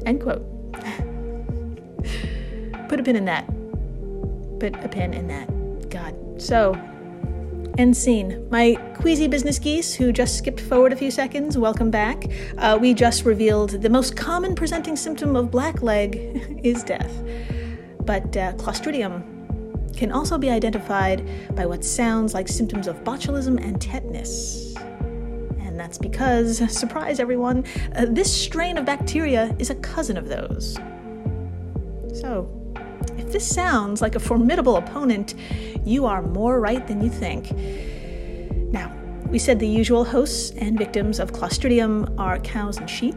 End 0.05 0.23
quote. 0.23 0.45
put 2.89 3.01
a 3.01 3.03
pin 3.03 3.17
in 3.17 3.25
that. 3.25 3.47
Put 4.61 4.77
a 4.85 4.89
pin 4.89 5.13
in 5.13 5.27
that. 5.29 5.91
God. 5.91 6.15
So, 6.41 6.75
end 7.79 7.97
scene. 7.97 8.49
My 8.51 8.77
queasy 8.95 9.27
business 9.27 9.59
geese, 9.59 9.95
who 9.95 10.13
just 10.13 10.39
skipped 10.39 10.61
forward 10.61 10.93
a 10.93 10.97
few 10.97 11.11
seconds, 11.11 11.59
welcome 11.59 11.91
back. 11.91 12.27
Uh, 12.59 12.79
we 12.81 12.95
just 12.95 13.25
revealed 13.25 13.83
the 13.83 13.91
most 13.91 14.17
common 14.17 14.55
presenting 14.55 14.97
symptom 14.97 15.35
of 15.35 15.51
blackleg 15.51 16.61
is 16.65 16.85
death. 16.85 17.13
But 18.01 18.37
uh, 18.37 18.53
Clostridium 18.53 19.36
can 19.97 20.13
also 20.13 20.39
be 20.39 20.51
identified 20.51 21.27
by 21.55 21.67
what 21.67 21.85
sounds 21.85 22.35
like 22.35 22.49
symptoms 22.49 22.87
of 22.87 23.03
botulism 23.05 23.63
and 23.63 23.81
tetanus. 23.81 24.75
And 25.59 25.79
that's 25.79 25.99
because, 25.99 26.59
surprise 26.79 27.21
everyone, 27.21 27.65
uh, 27.95 28.07
this 28.09 28.35
strain 28.35 28.79
of 28.79 28.85
bacteria 28.85 29.55
is 29.59 29.71
a 29.71 29.75
cousin 29.77 30.17
of 30.17 30.29
those. 30.29 30.79
So, 32.15 32.51
if 33.19 33.33
this 33.33 33.47
sounds 33.47 34.01
like 34.03 34.15
a 34.15 34.21
formidable 34.21 34.77
opponent, 34.77 35.35
you 35.85 36.07
are 36.07 36.23
more 36.23 36.61
right 36.61 36.87
than 36.87 37.03
you 37.03 37.11
think. 37.11 37.53
Now, 38.73 38.95
we 39.29 39.39
said 39.39 39.59
the 39.59 39.69
usual 39.69 40.05
hosts 40.05 40.51
and 40.57 40.79
victims 40.79 41.19
of 41.19 41.33
Clostridium 41.33 42.19
are 42.19 42.39
cows 42.41 42.79
and 42.79 42.89
sheep, 42.89 43.17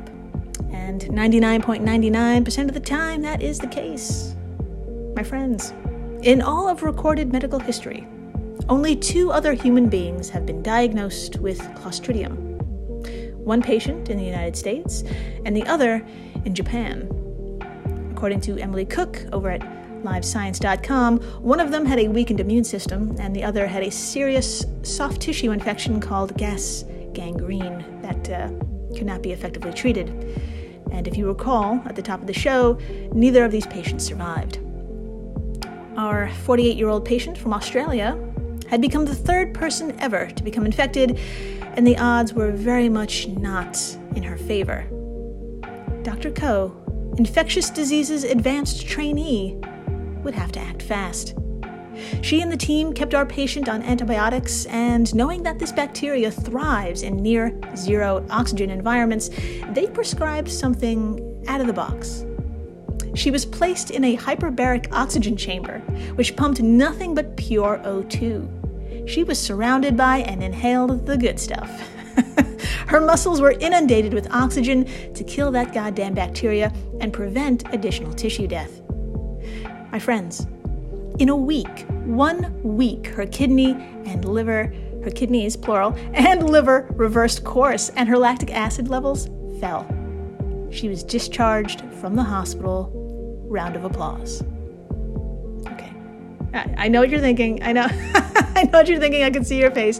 and 0.72 1.02
99.99% 1.02 2.68
of 2.68 2.74
the 2.74 2.80
time 2.80 3.22
that 3.22 3.42
is 3.42 3.60
the 3.60 3.68
case. 3.68 4.36
My 5.16 5.24
friends, 5.24 5.74
in 6.24 6.42
all 6.42 6.68
of 6.68 6.84
recorded 6.84 7.32
medical 7.32 7.60
history, 7.60 8.06
only 8.68 8.96
two 8.96 9.32
other 9.32 9.54
human 9.54 9.88
beings 9.88 10.30
have 10.30 10.46
been 10.46 10.62
diagnosed 10.62 11.38
with 11.38 11.60
Clostridium. 11.76 12.62
One 13.38 13.62
patient 13.62 14.10
in 14.10 14.18
the 14.18 14.26
United 14.26 14.58
States, 14.58 15.04
and 15.46 15.56
the 15.56 15.66
other 15.66 16.06
in 16.44 16.54
Japan. 16.54 17.08
According 18.12 18.42
to 18.42 18.60
Emily 18.60 18.86
Cooke 18.86 19.26
over 19.32 19.50
at 19.50 19.62
livescience.com, 20.04 21.20
one 21.42 21.62
of 21.62 21.72
them 21.72 21.86
had 21.86 22.00
a 22.00 22.10
weakened 22.10 22.42
immune 22.42 22.66
system, 22.66 23.16
and 23.18 23.34
the 23.34 23.44
other 23.44 23.66
had 23.66 23.84
a 23.84 23.90
serious 23.90 24.66
soft 24.84 25.22
tissue 25.22 25.52
infection 25.52 26.02
called 26.02 26.38
gas 26.38 26.84
gangrene 27.14 28.02
that 28.02 28.30
uh, 28.30 28.50
could 28.94 29.06
not 29.06 29.24
be 29.24 29.32
effectively 29.32 29.72
treated. 29.72 30.10
And 30.92 31.08
if 31.08 31.16
you 31.16 31.28
recall, 31.28 31.82
at 31.86 31.96
the 31.96 32.02
top 32.02 32.20
of 32.20 32.28
the 32.28 32.34
show, 32.34 32.78
neither 33.14 33.46
of 33.46 33.52
these 33.52 33.68
patients 33.68 34.04
survived. 34.04 34.60
Our 36.00 36.30
48 36.30 36.78
year 36.78 36.88
old 36.88 37.04
patient 37.04 37.38
from 37.38 37.54
Australia 37.54 38.18
had 38.70 38.80
become 38.80 39.04
the 39.04 39.14
third 39.14 39.54
person 39.54 40.00
ever 40.00 40.28
to 40.28 40.44
become 40.44 40.66
infected, 40.66 41.20
and 41.74 41.86
the 41.86 41.98
odds 41.98 42.34
were 42.34 42.52
very 42.52 42.88
much 42.88 43.28
not 43.28 43.78
in 44.16 44.24
her 44.24 44.38
favor. 44.38 44.86
Dr. 46.04 46.32
Ko, 46.32 46.74
infectious 47.18 47.70
diseases 47.70 48.24
advanced 48.24 48.88
trainee, 48.88 49.58
would 50.24 50.34
have 50.34 50.54
to 50.54 50.62
act 50.62 50.84
fast. 50.84 51.36
She 52.22 52.42
and 52.42 52.50
the 52.50 52.56
team 52.56 52.94
kept 52.94 53.14
our 53.14 53.26
patient 53.26 53.68
on 53.68 53.84
antibiotics, 53.84 54.68
and 54.68 55.14
knowing 55.14 55.44
that 55.44 55.60
this 55.60 55.74
bacteria 55.74 56.32
thrives 56.32 57.04
in 57.04 57.18
near 57.18 57.60
zero 57.76 58.26
oxygen 58.30 58.70
environments, 58.70 59.32
they 59.72 59.88
prescribed 59.88 60.50
something 60.50 61.44
out 61.50 61.60
of 61.60 61.68
the 61.68 61.74
box 61.74 62.24
she 63.16 63.32
was 63.32 63.46
placed 63.46 63.92
in 63.92 64.04
a 64.04 64.18
hyperbaric 64.18 64.92
oxygen 64.92 65.36
chamber, 65.36 65.80
which 66.16 66.36
pumped 66.36 66.62
nothing 66.62 67.16
but 67.16 67.36
pure 67.38 67.80
O2. 67.84 69.08
She 69.10 69.24
was 69.24 69.40
surrounded 69.40 69.98
by 69.98 70.20
and 70.20 70.44
inhaled 70.44 71.06
the 71.06 71.18
good 71.18 71.40
stuff. 71.40 71.70
Her 72.88 73.02
muscles 73.02 73.42
were 73.42 73.52
inundated 73.52 74.14
with 74.14 74.32
oxygen 74.32 74.86
to 75.14 75.24
kill 75.24 75.52
that 75.52 75.74
goddamn 75.74 76.14
bacteria 76.14 76.74
and 77.00 77.14
prevent 77.14 77.72
additional 77.74 78.14
tissue 78.14 78.48
death. 78.48 78.82
My 79.92 80.00
friends, 80.00 80.48
in 81.20 81.30
a 81.30 81.36
week, 81.36 81.86
one 82.06 82.62
week, 82.64 83.08
her 83.08 83.26
kidney 83.26 83.72
and 84.06 84.26
liver, 84.26 84.74
her 85.04 85.12
kidneys 85.12 85.56
plural, 85.56 85.96
and 86.14 86.50
liver 86.50 86.88
reversed 86.92 87.44
course 87.44 87.90
and 87.90 88.08
her 88.08 88.18
lactic 88.18 88.54
acid 88.54 88.88
levels 88.88 89.30
fell. 89.60 89.88
She 90.72 90.88
was 90.88 91.04
discharged 91.04 91.82
from 92.00 92.16
the 92.16 92.24
hospital. 92.24 92.92
Round 93.50 93.76
of 93.76 93.84
applause. 93.84 94.42
Okay. 95.68 95.92
I, 96.54 96.88
know 96.88 97.02
what 97.02 97.10
you're 97.10 97.20
thinking. 97.20 97.62
I 97.64 97.74
know. 97.74 97.88
I 97.90 98.64
know 98.64 98.80
what 98.80 98.88
you're 98.88 99.00
thinking. 99.00 99.24
I 99.24 99.30
can 99.30 99.44
see 99.44 99.60
your 99.60 99.72
face. 99.72 100.00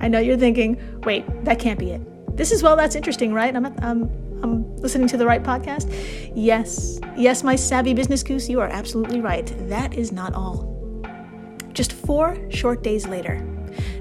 I 0.00 0.08
know 0.08 0.18
you're 0.18 0.36
thinking, 0.36 0.80
wait, 1.04 1.24
that 1.44 1.58
can't 1.58 1.78
be 1.78 1.90
it. 1.90 2.36
This 2.36 2.52
is, 2.52 2.62
well, 2.62 2.76
that's 2.76 2.94
interesting, 2.94 3.32
right? 3.32 3.54
I'm, 3.54 3.66
I'm, 3.66 4.02
I'm 4.42 4.76
listening 4.76 5.08
to 5.08 5.16
the 5.16 5.26
right 5.26 5.42
podcast. 5.42 5.90
Yes. 6.34 7.00
Yes, 7.16 7.42
my 7.42 7.56
savvy 7.56 7.94
business 7.94 8.22
goose, 8.22 8.48
you 8.48 8.60
are 8.60 8.68
absolutely 8.68 9.20
right. 9.20 9.52
That 9.68 9.94
is 9.94 10.12
not 10.12 10.34
all. 10.34 10.74
Just 11.72 11.92
four 11.92 12.38
short 12.50 12.82
days 12.82 13.06
later, 13.06 13.44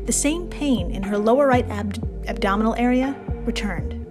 the 0.05 0.13
same 0.13 0.47
pain 0.47 0.91
in 0.91 1.03
her 1.03 1.17
lower 1.17 1.47
right 1.47 1.67
ab- 1.69 2.23
abdominal 2.27 2.75
area 2.75 3.15
returned 3.45 4.05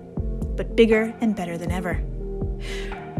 but 0.56 0.76
bigger 0.76 1.14
and 1.20 1.34
better 1.34 1.58
than 1.58 1.70
ever. 1.70 2.00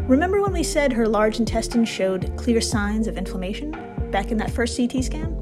Remember 0.07 0.43
when 0.43 0.53
we 0.53 0.63
said 0.63 0.93
her 0.93 1.09
large 1.09 1.39
intestine 1.39 1.87
showed 1.87 2.31
clear 2.37 2.61
signs 2.61 3.07
of 3.07 3.17
inflammation 3.17 3.71
back 4.11 4.31
in 4.31 4.37
that 4.37 4.51
first 4.51 4.77
CT 4.77 5.03
scan? 5.03 5.35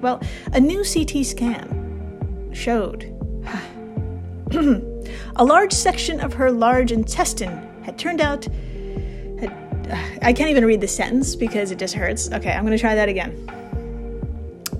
Well, 0.00 0.20
a 0.52 0.58
new 0.58 0.82
CT 0.82 1.24
scan 1.24 2.50
showed 2.52 3.04
a 5.36 5.44
large 5.44 5.72
section 5.72 6.18
of 6.18 6.32
her 6.32 6.50
large 6.50 6.90
intestine 6.90 7.68
had 7.84 7.96
turned 7.96 8.20
out. 8.20 8.46
Had, 9.38 9.52
uh, 9.88 9.96
I 10.22 10.32
can't 10.32 10.50
even 10.50 10.64
read 10.64 10.80
the 10.80 10.88
sentence 10.88 11.36
because 11.36 11.70
it 11.70 11.78
just 11.78 11.94
hurts. 11.94 12.32
Okay, 12.32 12.50
I'm 12.50 12.66
to 12.66 12.78
try 12.78 12.96
that 12.96 13.08
again. 13.08 13.48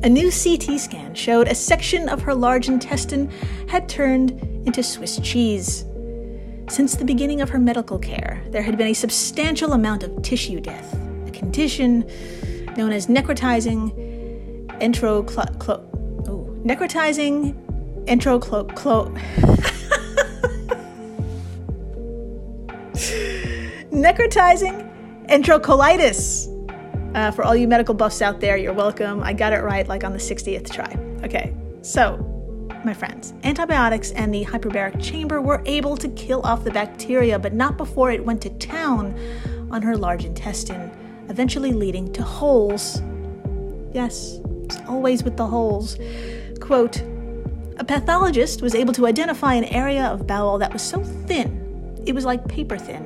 A 0.03 0.09
new 0.09 0.33
CT 0.33 0.81
scan 0.81 1.15
showed 1.15 1.47
a 1.47 1.55
section 1.55 2.09
of 2.09 2.23
her 2.23 2.35
large 2.35 2.69
intestine 2.69 3.31
had 3.69 3.89
turned 3.89 4.33
into 4.67 4.83
Swiss 4.83 5.21
cheese. 5.21 5.85
Since 6.69 6.97
the 6.97 7.05
beginning 7.05 7.41
of 7.41 7.49
her 7.49 7.59
medical 7.59 7.99
care, 7.99 8.45
there 8.51 8.63
had 8.63 8.77
been 8.77 8.89
a 8.89 8.95
substantial 8.95 9.73
amount 9.73 10.03
of 10.03 10.21
tissue 10.21 10.61
death, 10.61 10.95
a 11.27 11.31
condition 11.31 12.01
known 12.77 12.93
as 12.93 13.07
necrotizing 13.07 13.91
enteroclo... 14.79 15.59
Clo- 15.59 15.89
oh, 16.29 16.47
necrotizing 16.65 17.55
enteroclo... 18.05 18.75
Clo- 18.77 19.09
necrotizing 23.91 24.85
enterocolitis. 25.29 26.55
Uh, 27.15 27.31
for 27.31 27.45
all 27.45 27.57
you 27.57 27.67
medical 27.67 27.95
buffs 27.95 28.21
out 28.21 28.41
there, 28.41 28.59
you're 28.59 28.75
welcome. 28.75 29.23
I 29.23 29.33
got 29.33 29.55
it 29.55 29.63
right 29.63 29.89
like 29.89 30.05
on 30.05 30.13
the 30.13 30.19
60th 30.19 30.71
try. 30.71 30.95
Okay, 31.25 31.55
so 31.81 32.38
my 32.85 32.95
friends. 32.95 33.35
Antibiotics 33.45 34.11
and 34.13 34.33
the 34.33 34.45
hyperbaric 34.45 35.03
chamber 35.03 35.41
were 35.41 35.63
able 35.67 35.97
to 35.97 36.09
kill 36.11 36.41
off 36.43 36.65
the 36.65 36.71
bacteria, 36.71 37.39
but 37.39 37.53
not 37.53 37.77
before 37.77 38.11
it 38.11 38.25
went 38.25 38.41
to 38.43 38.51
town 38.51 39.19
on 39.71 39.83
her 39.83 39.97
large 39.97 40.25
intestine, 40.25 40.91
eventually 41.29 41.73
leading 41.73 42.13
to 42.13 42.23
holes. 42.23 43.03
Yes, 43.93 44.41
it's 44.65 44.79
always 44.89 45.23
with 45.23 45.37
the 45.37 45.47
holes. 45.47 45.97
Quote 46.61 47.03
A 47.79 47.85
pathologist 47.85 48.63
was 48.63 48.75
able 48.75 48.93
to 48.95 49.07
identify 49.07 49.55
an 49.55 49.65
area 49.65 50.05
of 50.05 50.27
bowel 50.27 50.59
that 50.59 50.73
was 50.73 50.83
so 50.83 51.03
thin 51.03 51.59
it 52.09 52.15
was 52.15 52.25
like 52.25 52.49
paper 52.49 52.79
thin, 52.79 53.03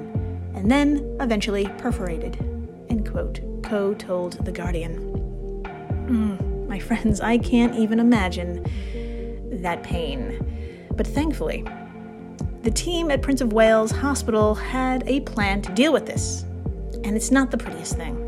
and 0.55 0.71
then 0.71 1.17
eventually 1.21 1.67
perforated. 1.79 2.37
End 2.88 3.11
quote. 3.11 3.41
Ko 3.64 3.95
told 3.95 4.45
The 4.45 4.52
Guardian. 4.52 4.95
Mm, 6.09 6.69
my 6.69 6.79
friends, 6.79 7.21
I 7.21 7.38
can't 7.38 7.75
even 7.75 7.99
imagine 7.99 8.64
that 9.62 9.83
pain. 9.83 10.87
But 10.95 11.07
thankfully, 11.07 11.64
the 12.62 12.71
team 12.71 13.11
at 13.11 13.23
Prince 13.23 13.40
of 13.40 13.52
Wales 13.52 13.90
Hospital 13.90 14.54
had 14.54 15.02
a 15.07 15.21
plan 15.21 15.62
to 15.62 15.73
deal 15.73 15.92
with 15.92 16.07
this, 16.07 16.42
and 17.04 17.16
it's 17.16 17.31
not 17.31 17.50
the 17.50 17.59
prettiest 17.59 17.97
thing. 17.97 18.19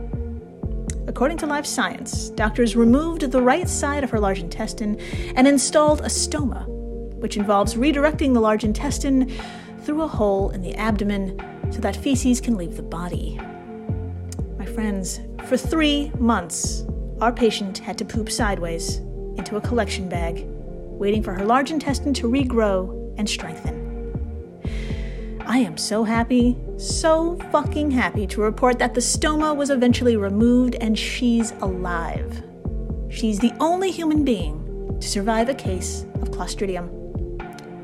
According 1.07 1.39
to 1.39 1.47
Live 1.47 1.67
Science, 1.67 2.31
doctors 2.31 2.75
removed 2.75 3.31
the 3.31 3.43
right 3.43 3.69
side 3.69 4.03
of 4.03 4.11
her 4.11 4.19
large 4.19 4.41
intestine 4.41 4.99
and 5.37 5.47
installed 5.47 6.01
a 6.01 6.07
stoma, 6.07 6.67
which 7.19 7.37
involves 7.37 7.75
redirecting 7.75 8.35
the 8.35 8.41
large 8.41 8.65
intestine 8.65 9.33
through 9.83 10.03
a 10.03 10.09
hole 10.09 10.51
in 10.51 10.63
the 10.63 10.75
abdomen 10.75 11.39
so 11.71 11.79
that 11.81 11.95
feces 11.95 12.41
can 12.41 12.57
leave 12.57 12.77
the 12.77 12.83
body. 12.83 13.39
My 14.59 14.67
friends, 14.67 15.21
for 15.45 15.57
three 15.57 16.11
months, 16.19 16.85
our 17.21 17.33
patient 17.33 17.79
had 17.79 17.99
to 17.99 18.05
poop 18.05 18.31
sideways 18.31 18.97
into 19.37 19.57
a 19.57 19.61
collection 19.61 20.09
bag 20.09 20.47
waiting 20.99 21.23
for 21.23 21.35
her 21.35 21.45
large 21.45 21.71
intestine 21.71 22.15
to 22.15 22.29
regrow 22.29 23.15
and 23.19 23.29
strengthen. 23.29 23.85
I 25.47 25.59
am 25.59 25.77
so 25.77 26.05
happy, 26.05 26.57
so 26.79 27.37
fucking 27.53 27.91
happy 27.91 28.27
to 28.29 28.41
report 28.41 28.79
that 28.79 28.95
the 28.95 29.01
stoma 29.01 29.55
was 29.55 29.69
eventually 29.69 30.17
removed 30.17 30.75
and 30.77 30.99
she's 30.99 31.53
alive. 31.61 32.43
She's 33.11 33.39
the 33.39 33.53
only 33.61 33.91
human 33.91 34.25
being 34.25 34.99
to 35.01 35.07
survive 35.07 35.49
a 35.51 35.55
case 35.55 36.07
of 36.23 36.31
Clostridium. 36.31 36.89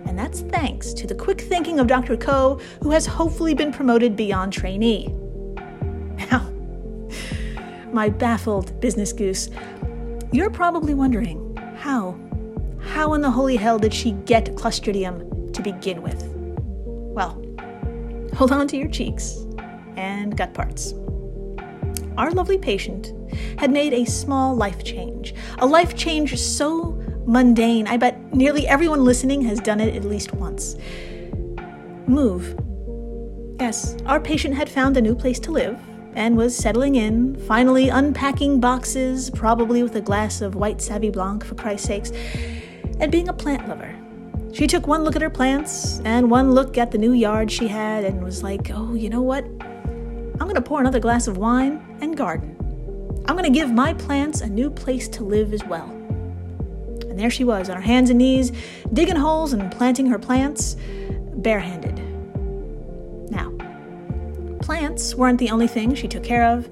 And 0.08 0.18
that's 0.18 0.40
thanks 0.40 0.92
to 0.94 1.06
the 1.06 1.14
quick 1.14 1.42
thinking 1.42 1.78
of 1.78 1.86
Dr. 1.86 2.16
Ko, 2.16 2.60
who 2.82 2.90
has 2.90 3.06
hopefully 3.06 3.54
been 3.54 3.72
promoted 3.72 4.16
beyond 4.16 4.52
trainee. 4.52 5.08
Now, 6.30 6.50
my 7.92 8.08
baffled 8.08 8.80
business 8.80 9.12
goose. 9.12 9.50
You're 10.32 10.50
probably 10.50 10.94
wondering 10.94 11.56
how? 11.76 12.18
How 12.90 13.14
in 13.14 13.20
the 13.20 13.30
holy 13.30 13.56
hell 13.56 13.78
did 13.78 13.94
she 13.94 14.12
get 14.12 14.56
Clostridium 14.56 15.54
to 15.54 15.62
begin 15.62 16.02
with? 16.02 16.22
Well, 17.14 17.40
hold 18.34 18.50
on 18.50 18.66
to 18.66 18.76
your 18.76 18.88
cheeks 18.88 19.46
and 19.96 20.36
gut 20.36 20.54
parts. 20.54 20.92
Our 22.18 22.32
lovely 22.32 22.58
patient 22.58 23.12
had 23.60 23.70
made 23.70 23.92
a 23.92 24.04
small 24.04 24.56
life 24.56 24.82
change, 24.82 25.34
a 25.60 25.66
life 25.66 25.96
change 25.96 26.36
so 26.36 27.00
mundane, 27.26 27.86
I 27.86 27.96
bet 27.96 28.34
nearly 28.34 28.66
everyone 28.66 29.04
listening 29.04 29.42
has 29.42 29.60
done 29.60 29.78
it 29.78 29.94
at 29.94 30.04
least 30.04 30.34
once. 30.34 30.76
Move. 32.08 32.58
Yes, 33.60 33.96
our 34.04 34.18
patient 34.18 34.56
had 34.56 34.68
found 34.68 34.96
a 34.96 35.00
new 35.00 35.14
place 35.14 35.38
to 35.40 35.52
live 35.52 35.78
and 36.14 36.36
was 36.36 36.56
settling 36.56 36.96
in, 36.96 37.36
finally 37.46 37.88
unpacking 37.88 38.58
boxes, 38.58 39.30
probably 39.30 39.84
with 39.84 39.94
a 39.94 40.00
glass 40.00 40.40
of 40.40 40.56
white 40.56 40.82
Savy 40.82 41.08
Blanc, 41.08 41.44
for 41.44 41.54
Christ's 41.54 41.86
sakes, 41.86 42.12
and 43.00 43.10
being 43.10 43.28
a 43.28 43.32
plant 43.32 43.66
lover. 43.68 43.96
She 44.52 44.66
took 44.66 44.86
one 44.86 45.04
look 45.04 45.16
at 45.16 45.22
her 45.22 45.30
plants 45.30 46.00
and 46.04 46.30
one 46.30 46.52
look 46.52 46.76
at 46.76 46.90
the 46.90 46.98
new 46.98 47.12
yard 47.12 47.50
she 47.50 47.68
had 47.68 48.04
and 48.04 48.22
was 48.22 48.42
like, 48.42 48.70
oh, 48.74 48.94
you 48.94 49.08
know 49.08 49.22
what? 49.22 49.44
I'm 49.44 50.46
going 50.46 50.54
to 50.54 50.62
pour 50.62 50.80
another 50.80 51.00
glass 51.00 51.26
of 51.26 51.36
wine 51.36 51.98
and 52.00 52.16
garden. 52.16 52.56
I'm 53.26 53.36
going 53.36 53.50
to 53.50 53.58
give 53.58 53.72
my 53.72 53.94
plants 53.94 54.40
a 54.40 54.48
new 54.48 54.70
place 54.70 55.08
to 55.08 55.24
live 55.24 55.52
as 55.52 55.64
well. 55.64 55.88
And 55.88 57.18
there 57.18 57.30
she 57.30 57.44
was, 57.44 57.70
on 57.70 57.76
her 57.76 57.82
hands 57.82 58.10
and 58.10 58.18
knees, 58.18 58.52
digging 58.92 59.16
holes 59.16 59.52
and 59.52 59.70
planting 59.70 60.06
her 60.06 60.18
plants, 60.18 60.76
barehanded. 61.36 61.98
Now, 63.30 63.50
plants 64.60 65.14
weren't 65.14 65.38
the 65.38 65.50
only 65.50 65.68
thing 65.68 65.94
she 65.94 66.08
took 66.08 66.24
care 66.24 66.44
of, 66.44 66.68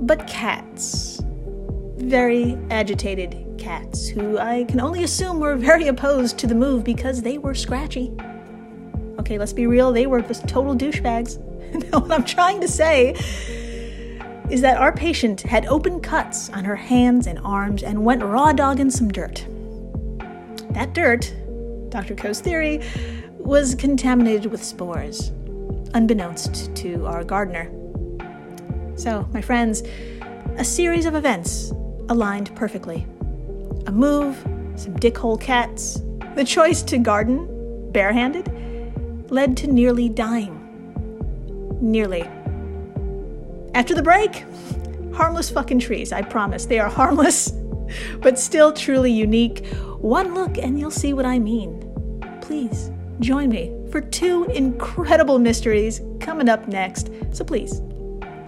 but 0.00 0.26
cats. 0.26 1.22
Very 1.96 2.58
agitated 2.70 3.47
cats, 3.58 4.08
who 4.08 4.38
I 4.38 4.64
can 4.64 4.80
only 4.80 5.04
assume 5.04 5.40
were 5.40 5.56
very 5.56 5.88
opposed 5.88 6.38
to 6.38 6.46
the 6.46 6.54
move 6.54 6.84
because 6.84 7.22
they 7.22 7.38
were 7.38 7.54
scratchy. 7.54 8.12
Okay, 9.18 9.38
let's 9.38 9.52
be 9.52 9.66
real, 9.66 9.92
they 9.92 10.06
were 10.06 10.22
just 10.22 10.48
total 10.48 10.74
douchebags. 10.74 11.38
what 11.92 12.10
I'm 12.10 12.24
trying 12.24 12.60
to 12.60 12.68
say 12.68 13.14
is 14.50 14.62
that 14.62 14.78
our 14.78 14.92
patient 14.92 15.42
had 15.42 15.66
open 15.66 16.00
cuts 16.00 16.48
on 16.50 16.64
her 16.64 16.76
hands 16.76 17.26
and 17.26 17.38
arms 17.40 17.82
and 17.82 18.04
went 18.04 18.22
raw 18.22 18.52
dogging 18.52 18.90
some 18.90 19.08
dirt. 19.08 19.46
That 20.70 20.94
dirt, 20.94 21.34
Dr. 21.90 22.14
Ko's 22.14 22.40
theory, 22.40 22.80
was 23.38 23.74
contaminated 23.74 24.50
with 24.50 24.62
spores, 24.64 25.30
unbeknownst 25.94 26.74
to 26.76 27.06
our 27.06 27.24
gardener. 27.24 27.70
So, 28.96 29.28
my 29.32 29.42
friends, 29.42 29.82
a 30.56 30.64
series 30.64 31.06
of 31.06 31.14
events 31.14 31.70
aligned 32.08 32.54
perfectly. 32.56 33.06
A 33.86 33.92
move, 33.92 34.36
some 34.76 34.94
dickhole 34.96 35.40
cats, 35.40 36.02
the 36.34 36.44
choice 36.44 36.82
to 36.82 36.98
garden 36.98 37.46
barehanded 37.92 38.50
led 39.30 39.56
to 39.58 39.66
nearly 39.66 40.08
dying 40.08 40.58
Nearly. 41.80 42.22
After 43.74 43.94
the 43.94 44.02
break, 44.02 44.44
harmless 45.14 45.50
fucking 45.50 45.78
trees, 45.78 46.12
I 46.12 46.22
promise. 46.22 46.66
They 46.66 46.80
are 46.80 46.88
harmless, 46.88 47.52
but 48.20 48.38
still 48.38 48.72
truly 48.72 49.12
unique. 49.12 49.66
One 50.00 50.34
look 50.34 50.58
and 50.58 50.78
you'll 50.78 50.90
see 50.90 51.12
what 51.12 51.24
I 51.24 51.38
mean. 51.38 51.84
Please 52.40 52.90
join 53.20 53.48
me 53.50 53.72
for 53.90 54.00
two 54.00 54.44
incredible 54.46 55.38
mysteries 55.38 56.00
coming 56.20 56.48
up 56.48 56.66
next. 56.66 57.10
So 57.30 57.44
please, 57.44 57.80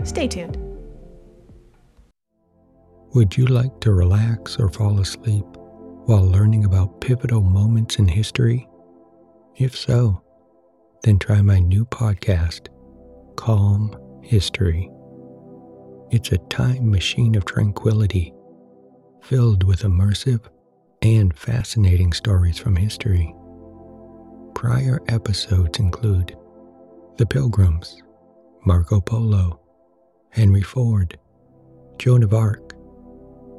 stay 0.05 0.27
tuned. 0.27 0.69
Would 3.12 3.37
you 3.37 3.46
like 3.46 3.81
to 3.81 3.92
relax 3.92 4.57
or 4.57 4.68
fall 4.68 5.01
asleep 5.01 5.44
while 6.05 6.25
learning 6.25 6.64
about 6.64 7.01
pivotal 7.01 7.40
moments 7.40 7.96
in 7.96 8.07
history? 8.07 8.68
If 9.57 9.77
so, 9.77 10.23
then 11.03 11.18
try 11.18 11.42
my 11.42 11.59
new 11.59 11.85
podcast 11.87 12.68
calm 13.35 13.96
history. 14.23 14.88
It's 16.12 16.31
a 16.31 16.38
time 16.51 16.88
machine 16.88 17.35
of 17.35 17.44
tranquility, 17.44 18.33
filled 19.23 19.64
with 19.64 19.83
immersive 19.83 20.46
and 21.03 21.37
fascinating 21.37 22.12
stories 22.12 22.59
from 22.59 22.77
history. 22.77 23.35
Prior 24.55 25.01
episodes 25.09 25.81
include 25.81 26.37
The 27.16 27.27
Pilgrims, 27.27 28.01
Marco 28.64 29.01
Polo, 29.01 29.59
Henry 30.31 30.62
Ford, 30.62 31.18
Joan 31.99 32.23
of 32.23 32.35
Arc, 32.35 32.75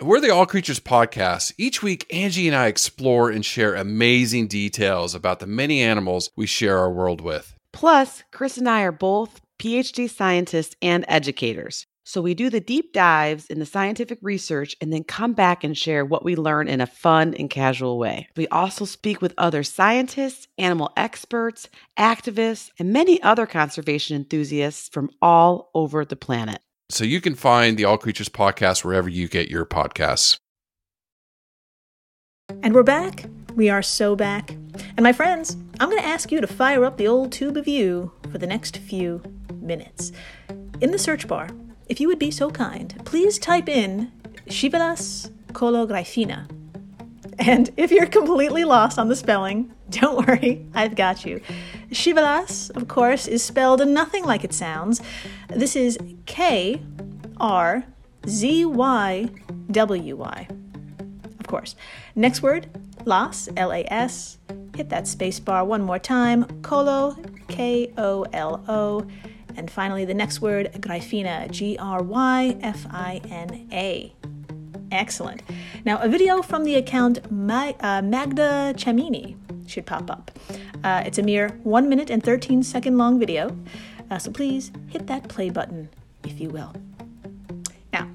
We're 0.00 0.20
the 0.20 0.30
All 0.30 0.46
Creatures 0.46 0.78
podcast. 0.78 1.52
Each 1.58 1.82
week, 1.82 2.06
Angie 2.12 2.46
and 2.46 2.56
I 2.56 2.68
explore 2.68 3.30
and 3.30 3.44
share 3.44 3.74
amazing 3.74 4.46
details 4.46 5.12
about 5.12 5.40
the 5.40 5.46
many 5.46 5.82
animals 5.82 6.30
we 6.36 6.46
share 6.46 6.78
our 6.78 6.92
world 6.92 7.20
with. 7.20 7.56
Plus, 7.72 8.22
Chris 8.30 8.58
and 8.58 8.68
I 8.68 8.82
are 8.82 8.92
both 8.92 9.40
PhD 9.58 10.08
scientists 10.08 10.76
and 10.80 11.04
educators. 11.08 11.84
So 12.04 12.22
we 12.22 12.34
do 12.34 12.48
the 12.48 12.60
deep 12.60 12.92
dives 12.92 13.46
in 13.46 13.58
the 13.58 13.66
scientific 13.66 14.18
research 14.22 14.76
and 14.80 14.92
then 14.92 15.04
come 15.04 15.32
back 15.32 15.64
and 15.64 15.76
share 15.76 16.04
what 16.04 16.24
we 16.24 16.36
learn 16.36 16.68
in 16.68 16.80
a 16.80 16.86
fun 16.86 17.34
and 17.34 17.50
casual 17.50 17.98
way. 17.98 18.28
We 18.36 18.46
also 18.48 18.84
speak 18.84 19.20
with 19.20 19.34
other 19.36 19.62
scientists, 19.62 20.46
animal 20.56 20.90
experts, 20.96 21.68
activists, 21.98 22.70
and 22.78 22.92
many 22.92 23.20
other 23.22 23.46
conservation 23.46 24.16
enthusiasts 24.16 24.88
from 24.88 25.10
all 25.20 25.70
over 25.74 26.04
the 26.04 26.16
planet. 26.16 26.60
So 26.90 27.04
you 27.04 27.20
can 27.20 27.34
find 27.34 27.76
the 27.76 27.84
All 27.84 27.98
Creatures 27.98 28.30
podcast 28.30 28.82
wherever 28.82 29.10
you 29.10 29.28
get 29.28 29.50
your 29.50 29.66
podcasts. 29.66 30.38
And 32.62 32.74
we're 32.74 32.82
back. 32.82 33.26
We 33.54 33.68
are 33.68 33.82
so 33.82 34.16
back. 34.16 34.52
And 34.96 35.02
my 35.02 35.12
friends, 35.12 35.58
I'm 35.80 35.90
going 35.90 36.00
to 36.00 36.08
ask 36.08 36.32
you 36.32 36.40
to 36.40 36.46
fire 36.46 36.86
up 36.86 36.96
the 36.96 37.06
old 37.06 37.30
tube 37.30 37.58
of 37.58 37.68
you 37.68 38.12
for 38.32 38.38
the 38.38 38.46
next 38.46 38.78
few 38.78 39.22
minutes. 39.60 40.12
In 40.80 40.90
the 40.90 40.98
search 40.98 41.28
bar, 41.28 41.50
if 41.90 42.00
you 42.00 42.08
would 42.08 42.18
be 42.18 42.30
so 42.30 42.50
kind, 42.50 42.98
please 43.04 43.38
type 43.38 43.68
in 43.68 44.10
Schivelas 44.46 45.30
colographina. 45.52 46.48
And 47.38 47.70
if 47.76 47.90
you're 47.90 48.06
completely 48.06 48.64
lost 48.64 48.98
on 48.98 49.08
the 49.08 49.16
spelling, 49.16 49.74
don't 49.90 50.26
worry, 50.26 50.66
I've 50.72 50.96
got 50.96 51.26
you. 51.26 51.42
Krzywy 51.90 52.16
Las, 52.16 52.70
of 52.70 52.86
course, 52.86 53.26
is 53.26 53.42
spelled 53.42 53.86
nothing 53.86 54.24
like 54.24 54.44
it 54.44 54.52
sounds. 54.52 55.00
This 55.48 55.74
is 55.74 55.98
K 56.26 56.82
R 57.40 57.84
Z 58.26 58.64
Y 58.66 59.28
W 59.70 60.16
Y 60.16 60.48
Of 61.40 61.46
course. 61.46 61.76
Next 62.14 62.42
word, 62.42 62.68
las, 63.06 63.48
L 63.56 63.72
A 63.72 63.84
S. 63.90 64.38
Hit 64.76 64.90
that 64.90 65.08
space 65.08 65.40
bar 65.40 65.64
one 65.64 65.82
more 65.82 65.98
time. 65.98 66.44
Kolo, 66.62 67.16
K 67.48 67.90
O 67.96 68.26
L 68.34 68.62
O. 68.68 69.06
And 69.56 69.70
finally, 69.70 70.04
the 70.04 70.14
next 70.14 70.40
word, 70.40 70.70
Gryfina, 70.74 71.50
G 71.50 71.78
R 71.78 72.02
Y 72.02 72.56
F 72.60 72.86
I 72.90 73.22
N 73.30 73.66
A. 73.72 74.12
Excellent. 74.92 75.42
Now, 75.84 75.98
a 75.98 76.08
video 76.08 76.42
from 76.42 76.64
the 76.64 76.74
account 76.74 77.18
uh, 77.24 78.02
Magda 78.02 78.74
Chamini 78.76 79.36
should 79.68 79.86
pop 79.86 80.10
up. 80.10 80.30
Uh, 80.82 81.02
it's 81.04 81.18
a 81.18 81.22
mere 81.22 81.50
1 81.62 81.88
minute 81.88 82.10
and 82.10 82.22
13 82.22 82.62
second 82.62 82.98
long 82.98 83.18
video, 83.18 83.56
uh, 84.10 84.18
so 84.18 84.30
please 84.30 84.72
hit 84.88 85.06
that 85.06 85.28
play 85.28 85.50
button, 85.50 85.88
if 86.24 86.40
you 86.40 86.48
will. 86.48 86.74
Now, 87.92 88.08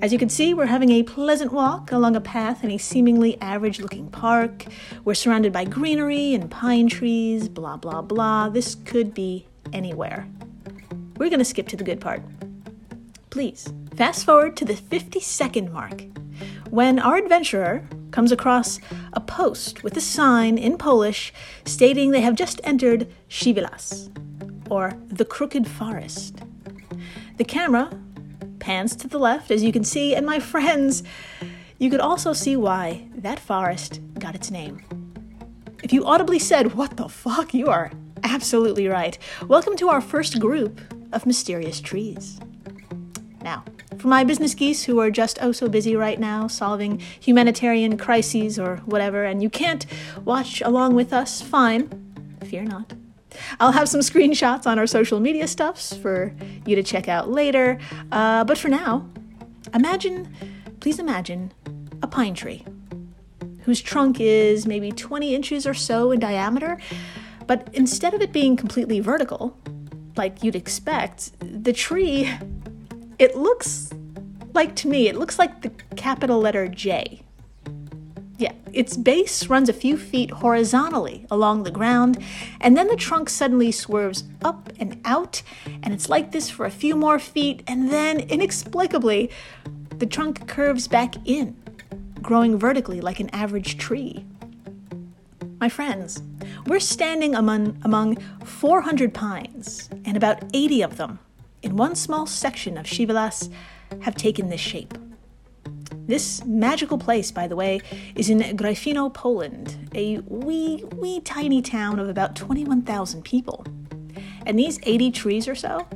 as 0.00 0.12
you 0.12 0.18
can 0.18 0.28
see, 0.28 0.54
we're 0.54 0.66
having 0.66 0.90
a 0.90 1.02
pleasant 1.02 1.52
walk 1.52 1.92
along 1.92 2.16
a 2.16 2.20
path 2.20 2.62
in 2.62 2.70
a 2.70 2.78
seemingly 2.78 3.40
average 3.40 3.80
looking 3.80 4.08
park. 4.10 4.64
We're 5.04 5.14
surrounded 5.14 5.52
by 5.52 5.64
greenery 5.64 6.34
and 6.34 6.50
pine 6.50 6.88
trees, 6.88 7.48
blah, 7.48 7.76
blah, 7.76 8.02
blah. 8.02 8.48
This 8.48 8.74
could 8.74 9.14
be 9.14 9.46
anywhere. 9.72 10.28
We're 11.16 11.28
going 11.28 11.38
to 11.40 11.44
skip 11.44 11.68
to 11.68 11.76
the 11.76 11.84
good 11.84 12.00
part. 12.00 12.22
Please, 13.30 13.72
fast 13.94 14.24
forward 14.24 14.56
to 14.56 14.64
the 14.64 14.74
50 14.74 15.20
second 15.20 15.72
mark 15.72 16.04
when 16.70 16.98
our 16.98 17.16
adventurer 17.16 17.86
comes 18.10 18.32
across 18.32 18.80
a 19.12 19.20
post 19.20 19.82
with 19.82 19.96
a 19.96 20.00
sign 20.00 20.58
in 20.58 20.76
Polish 20.76 21.32
stating 21.64 22.10
they 22.10 22.20
have 22.20 22.34
just 22.34 22.60
entered 22.64 23.06
Krzywy 23.28 23.62
Las, 23.62 24.10
or 24.68 24.94
the 25.06 25.24
Crooked 25.24 25.66
Forest. 25.66 26.42
The 27.36 27.44
camera 27.44 27.90
pans 28.58 28.94
to 28.96 29.08
the 29.08 29.18
left, 29.18 29.50
as 29.50 29.62
you 29.62 29.72
can 29.72 29.84
see, 29.84 30.14
and 30.14 30.26
my 30.26 30.38
friends, 30.52 31.02
you 31.78 31.90
could 31.90 32.00
also 32.00 32.32
see 32.32 32.56
why 32.56 33.06
that 33.16 33.40
forest 33.40 34.00
got 34.18 34.34
its 34.34 34.50
name. 34.50 34.82
If 35.82 35.92
you 35.92 36.04
audibly 36.04 36.38
said, 36.38 36.74
What 36.74 36.96
the 36.96 37.08
fuck? 37.08 37.54
You 37.54 37.68
are 37.68 37.90
absolutely 38.22 38.86
right. 38.86 39.18
Welcome 39.48 39.76
to 39.76 39.88
our 39.88 40.00
first 40.00 40.38
group 40.38 40.80
of 41.12 41.26
mysterious 41.26 41.80
trees. 41.80 42.38
Now, 43.42 43.64
for 44.00 44.08
my 44.08 44.24
business 44.24 44.54
geese 44.54 44.84
who 44.84 44.98
are 44.98 45.10
just 45.10 45.38
oh 45.42 45.52
so 45.52 45.68
busy 45.68 45.94
right 45.94 46.18
now 46.18 46.46
solving 46.46 46.98
humanitarian 47.20 47.98
crises 47.98 48.58
or 48.58 48.76
whatever, 48.86 49.24
and 49.24 49.42
you 49.42 49.50
can't 49.50 49.84
watch 50.24 50.62
along 50.62 50.94
with 50.94 51.12
us, 51.12 51.42
fine. 51.42 51.88
Fear 52.44 52.64
not. 52.64 52.94
I'll 53.60 53.72
have 53.72 53.88
some 53.88 54.00
screenshots 54.00 54.66
on 54.66 54.78
our 54.78 54.86
social 54.86 55.20
media 55.20 55.46
stuffs 55.46 55.94
for 55.94 56.34
you 56.66 56.74
to 56.76 56.82
check 56.82 57.08
out 57.08 57.30
later. 57.30 57.78
Uh, 58.10 58.42
but 58.44 58.56
for 58.56 58.68
now, 58.68 59.06
imagine, 59.74 60.34
please 60.80 60.98
imagine, 60.98 61.52
a 62.02 62.06
pine 62.06 62.34
tree 62.34 62.64
whose 63.64 63.82
trunk 63.82 64.18
is 64.18 64.66
maybe 64.66 64.90
20 64.90 65.34
inches 65.34 65.66
or 65.66 65.74
so 65.74 66.10
in 66.10 66.18
diameter. 66.18 66.78
But 67.46 67.68
instead 67.74 68.14
of 68.14 68.22
it 68.22 68.32
being 68.32 68.56
completely 68.56 69.00
vertical, 69.00 69.56
like 70.16 70.42
you'd 70.42 70.56
expect, 70.56 71.32
the 71.40 71.72
tree 71.72 72.32
it 73.20 73.36
looks 73.36 73.90
like 74.54 74.74
to 74.74 74.88
me, 74.88 75.06
it 75.06 75.14
looks 75.14 75.38
like 75.38 75.60
the 75.60 75.70
capital 75.94 76.40
letter 76.40 76.66
J. 76.66 77.22
Yeah, 78.38 78.52
its 78.72 78.96
base 78.96 79.48
runs 79.48 79.68
a 79.68 79.74
few 79.74 79.98
feet 79.98 80.30
horizontally 80.30 81.26
along 81.30 81.62
the 81.62 81.70
ground, 81.70 82.18
and 82.62 82.74
then 82.74 82.88
the 82.88 82.96
trunk 82.96 83.28
suddenly 83.28 83.70
swerves 83.70 84.24
up 84.42 84.72
and 84.80 84.98
out, 85.04 85.42
and 85.82 85.92
it's 85.92 86.08
like 86.08 86.32
this 86.32 86.48
for 86.48 86.64
a 86.64 86.70
few 86.70 86.96
more 86.96 87.18
feet, 87.18 87.62
and 87.66 87.90
then 87.90 88.20
inexplicably, 88.20 89.30
the 89.98 90.06
trunk 90.06 90.48
curves 90.48 90.88
back 90.88 91.14
in, 91.28 91.54
growing 92.22 92.58
vertically 92.58 93.02
like 93.02 93.20
an 93.20 93.28
average 93.34 93.76
tree. 93.76 94.24
My 95.60 95.68
friends, 95.68 96.22
we're 96.64 96.80
standing 96.80 97.34
among, 97.34 97.78
among 97.82 98.16
400 98.46 99.12
pines, 99.12 99.90
and 100.06 100.16
about 100.16 100.42
80 100.54 100.80
of 100.80 100.96
them 100.96 101.18
in 101.62 101.76
one 101.76 101.94
small 101.94 102.26
section 102.26 102.76
of 102.78 102.86
Krzywy 102.86 103.12
Las 103.12 103.48
have 104.02 104.14
taken 104.14 104.48
this 104.48 104.60
shape. 104.60 104.94
This 106.06 106.44
magical 106.44 106.98
place, 106.98 107.30
by 107.30 107.46
the 107.46 107.54
way, 107.54 107.80
is 108.14 108.30
in 108.30 108.40
Gryfino, 108.56 109.12
Poland, 109.12 109.90
a 109.94 110.18
wee, 110.26 110.84
wee 110.96 111.20
tiny 111.20 111.62
town 111.62 111.98
of 111.98 112.08
about 112.08 112.34
21,000 112.34 113.22
people. 113.24 113.64
And 114.44 114.58
these 114.58 114.80
80 114.82 115.10
trees 115.12 115.46
or 115.46 115.54
so 115.54 115.86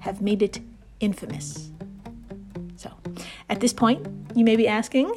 have 0.00 0.20
made 0.20 0.42
it 0.42 0.60
infamous. 1.00 1.70
So, 2.76 2.92
at 3.48 3.60
this 3.60 3.72
point, 3.72 4.06
you 4.34 4.44
may 4.44 4.56
be 4.56 4.68
asking, 4.68 5.12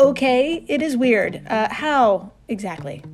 okay, 0.00 0.64
it 0.66 0.82
is 0.82 0.96
weird. 0.96 1.46
Uh, 1.46 1.68
how 1.70 2.32
exactly? 2.48 3.04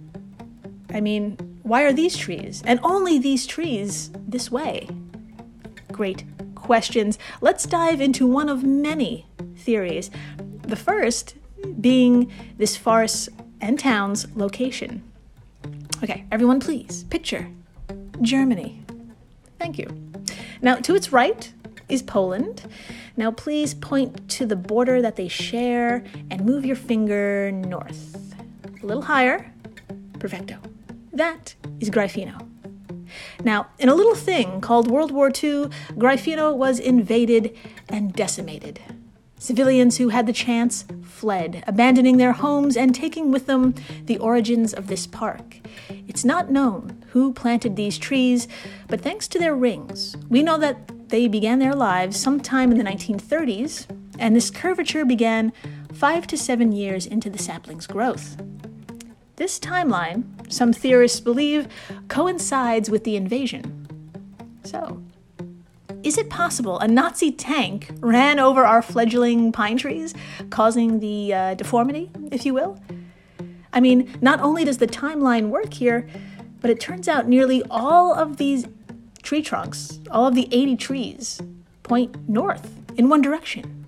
I 0.91 1.01
mean, 1.01 1.37
why 1.65 1.83
are 1.83 1.93
these 1.93 2.17
trees, 2.17 2.63
and 2.65 2.81
only 2.83 3.19
these 3.19 3.47
trees, 3.47 4.11
this 4.27 4.51
way? 4.51 4.89
Great 5.99 6.23
questions. 6.55 7.19
Let's 7.41 7.67
dive 7.67 8.01
into 8.01 8.25
one 8.25 8.49
of 8.49 8.63
many 8.63 9.27
theories. 9.57 10.13
The 10.63 10.77
first 10.77 11.35
being 11.81 12.31
this 12.57 12.77
forest 12.77 13.31
and 13.61 13.81
town's 13.81 14.25
location. 14.37 15.03
Okay, 16.05 16.25
everyone, 16.31 16.61
please 16.61 17.03
picture 17.11 17.51
Germany. 18.23 18.81
Thank 19.59 19.77
you. 19.77 19.89
Now, 20.63 20.77
to 20.77 20.95
its 20.95 21.13
right 21.13 21.53
is 21.89 22.01
Poland. 22.03 22.63
Now, 23.17 23.33
please 23.33 23.75
point 23.75 24.31
to 24.31 24.47
the 24.47 24.55
border 24.55 25.03
that 25.03 25.17
they 25.17 25.27
share 25.27 26.05
and 26.31 26.45
move 26.45 26.65
your 26.65 26.77
finger 26.77 27.51
north. 27.51 28.37
A 28.81 28.87
little 28.87 29.03
higher. 29.03 29.53
Perfecto. 30.21 30.59
That 31.13 31.57
is 31.81 31.91
Gryfino. 31.91 32.48
Now, 33.43 33.69
in 33.79 33.89
a 33.89 33.95
little 33.95 34.15
thing 34.15 34.61
called 34.61 34.91
World 34.91 35.11
War 35.11 35.29
II, 35.29 35.69
Gryfino 35.93 36.55
was 36.55 36.79
invaded 36.79 37.57
and 37.89 38.13
decimated. 38.13 38.81
Civilians 39.39 39.99
who 39.99 40.09
had 40.09 40.27
the 40.27 40.33
chance 40.33 40.85
fled, 41.05 41.63
abandoning 41.67 42.17
their 42.17 42.33
homes 42.33 42.77
and 42.77 42.95
taking 42.95 43.31
with 43.31 43.47
them 43.47 43.75
the 44.05 44.19
origins 44.19 44.75
of 44.75 44.89
this 44.89 45.07
park. 45.07 45.59
It's 46.09 46.25
not 46.25 46.51
known 46.51 47.05
who 47.11 47.33
planted 47.33 47.77
these 47.77 47.99
trees, 47.99 48.49
but 48.89 49.01
thanks 49.01 49.29
to 49.29 49.39
their 49.39 49.55
rings, 49.55 50.17
we 50.29 50.43
know 50.43 50.59
that 50.59 51.09
they 51.09 51.29
began 51.29 51.59
their 51.59 51.75
lives 51.75 52.19
sometime 52.19 52.71
in 52.71 52.79
the 52.79 52.85
1930s, 52.85 53.87
and 54.19 54.35
this 54.35 54.51
curvature 54.51 55.05
began 55.05 55.53
five 55.93 56.27
to 56.27 56.37
seven 56.37 56.73
years 56.73 57.07
into 57.07 57.31
the 57.31 57.39
sapling's 57.39 57.87
growth. 57.87 58.37
This 59.39 59.61
timeline, 59.61 60.25
some 60.53 60.73
theorists 60.73 61.21
believe, 61.21 61.69
coincides 62.09 62.91
with 62.91 63.05
the 63.05 63.15
invasion. 63.15 63.87
So, 64.65 65.01
is 66.03 66.19
it 66.19 66.29
possible 66.29 66.81
a 66.81 66.89
Nazi 66.89 67.31
tank 67.31 67.89
ran 68.01 68.41
over 68.41 68.65
our 68.67 68.83
fledgling 68.83 69.53
pine 69.53 69.77
trees, 69.77 70.13
causing 70.51 70.99
the 70.99 71.33
uh, 71.33 71.55
deformity, 71.55 72.11
if 72.33 72.45
you 72.45 72.53
will? 72.53 72.81
I 73.73 73.79
mean, 73.79 74.13
not 74.21 74.41
only 74.41 74.65
does 74.65 74.79
the 74.79 74.89
timeline 74.89 75.51
work 75.51 75.73
here, 75.73 76.09
but 76.61 76.69
it 76.69 76.81
turns 76.81 77.07
out 77.07 77.29
nearly 77.29 77.63
all 77.71 78.13
of 78.13 78.39
these 78.39 78.67
tree 79.23 79.43
trunks, 79.43 80.01
all 80.11 80.27
of 80.27 80.35
the 80.35 80.49
80 80.51 80.75
trees, 80.75 81.41
point 81.85 82.29
north 82.29 82.75
in 82.97 83.09
one 83.09 83.23
direction. 83.23 83.87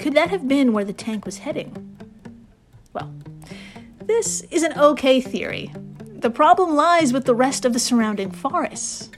Could 0.00 0.14
that 0.14 0.30
have 0.30 0.48
been 0.48 0.72
where 0.72 0.84
the 0.84 0.92
tank 0.92 1.24
was 1.24 1.38
heading? 1.38 1.96
Well, 2.92 3.14
this 4.06 4.42
is 4.50 4.62
an 4.62 4.78
okay 4.78 5.20
theory. 5.20 5.72
The 5.98 6.30
problem 6.30 6.74
lies 6.74 7.12
with 7.12 7.24
the 7.24 7.34
rest 7.34 7.64
of 7.64 7.72
the 7.72 7.78
surrounding 7.78 8.30
forests. 8.30 9.10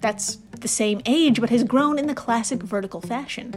That's 0.00 0.38
the 0.60 0.68
same 0.68 1.00
age 1.06 1.40
but 1.40 1.50
has 1.50 1.64
grown 1.64 1.98
in 1.98 2.06
the 2.06 2.14
classic 2.14 2.62
vertical 2.62 3.00
fashion. 3.00 3.54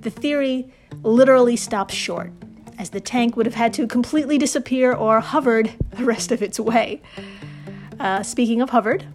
The 0.00 0.10
theory 0.10 0.72
literally 1.02 1.56
stops 1.56 1.94
short, 1.94 2.32
as 2.78 2.90
the 2.90 3.00
tank 3.00 3.36
would 3.36 3.46
have 3.46 3.54
had 3.54 3.72
to 3.74 3.86
completely 3.86 4.38
disappear 4.38 4.92
or 4.92 5.20
hovered 5.20 5.72
the 5.90 6.04
rest 6.04 6.30
of 6.32 6.42
its 6.42 6.60
way. 6.60 7.00
Uh, 7.98 8.22
speaking 8.22 8.60
of 8.60 8.70
hovered, 8.70 9.06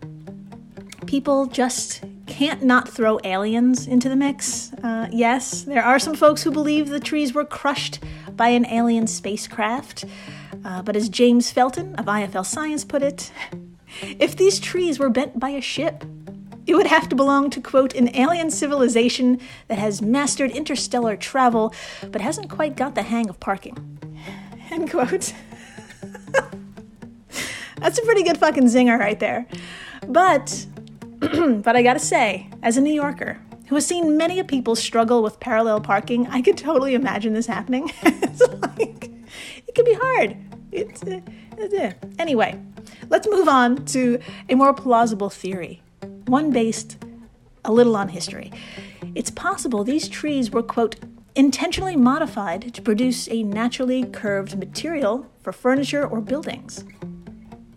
people 1.06 1.46
just 1.46 2.04
can't 2.28 2.64
not 2.64 2.88
throw 2.88 3.20
aliens 3.24 3.88
into 3.88 4.10
the 4.10 4.16
mix. 4.16 4.74
Uh, 4.84 5.08
yes, 5.12 5.64
there 5.64 5.84
are 5.84 6.00
some 6.00 6.16
folks 6.16 6.44
who 6.44 6.52
believe 6.52 6.90
the 6.90 7.00
trees 7.00 7.34
were 7.34 7.46
crushed 7.46 8.00
by 8.36 8.50
an 8.50 8.66
alien 8.68 9.06
spacecraft. 9.06 10.06
Uh, 10.64 10.82
but 10.82 10.96
as 10.96 11.10
James 11.10 11.52
Felton 11.52 11.96
of 11.96 12.06
IFL 12.06 12.46
Science 12.46 12.84
put 12.84 13.02
it, 13.02 13.32
if 14.20 14.36
these 14.36 14.60
trees 14.60 15.00
were 15.00 15.10
bent 15.10 15.40
by 15.40 15.50
a 15.50 15.62
ship, 15.62 16.04
it 16.68 16.76
would 16.76 16.88
have 16.88 17.10
to 17.10 17.16
belong 17.16 17.50
to, 17.50 17.62
quote, 17.62 17.94
an 17.96 18.16
alien 18.16 18.52
civilization 18.52 19.40
that 19.68 19.78
has 19.78 20.02
mastered 20.02 20.52
interstellar 20.52 21.16
travel 21.16 21.74
but 22.12 22.22
hasn't 22.22 22.50
quite 22.50 22.76
got 22.76 22.96
the 22.96 23.04
hang 23.04 23.30
of 23.30 23.40
parking. 23.40 24.00
End 24.72 24.90
quote. 24.90 25.34
That's 27.78 27.98
a 27.98 28.04
pretty 28.04 28.24
good 28.24 28.38
fucking 28.38 28.66
zinger 28.66 28.98
right 29.00 29.20
there. 29.20 29.48
But, 30.08 30.66
but 31.20 31.76
I 31.76 31.82
gotta 31.82 32.00
say, 32.00 32.50
as 32.62 32.78
a 32.78 32.82
New 32.82 32.94
Yorker 32.94 33.40
who 33.68 33.76
has 33.76 33.88
seen 33.88 34.18
many 34.18 34.42
people 34.44 34.76
struggle 34.76 35.24
with 35.24 35.40
parallel 35.40 35.82
parking, 35.82 36.28
I 36.28 36.42
could 36.42 36.58
totally 36.58 36.94
imagine 36.94 37.34
this 37.34 37.48
happening. 37.48 37.92
it's 38.04 38.42
like, 38.78 39.11
hard. 39.76 40.38
It's, 40.72 41.04
uh, 41.04 41.20
uh, 41.62 41.92
anyway, 42.18 42.60
let's 43.10 43.28
move 43.28 43.48
on 43.48 43.86
to 43.88 44.20
a 44.50 44.56
more 44.56 44.74
plausible 44.74 45.30
theory, 45.30 45.82
one 46.28 46.52
based 46.52 46.98
a 47.66 47.72
little 47.72 47.96
on 47.96 48.10
history. 48.10 48.52
It's 49.16 49.30
possible 49.30 49.84
these 49.84 50.08
trees 50.08 50.52
were, 50.52 50.64
quote, 50.64 50.96
intentionally 51.36 51.96
modified 51.96 52.74
to 52.74 52.82
produce 52.82 53.30
a 53.30 53.44
naturally 53.44 54.04
curved 54.04 54.58
material 54.58 55.26
for 55.42 55.52
furniture 55.52 56.06
or 56.06 56.22
buildings. 56.22 56.84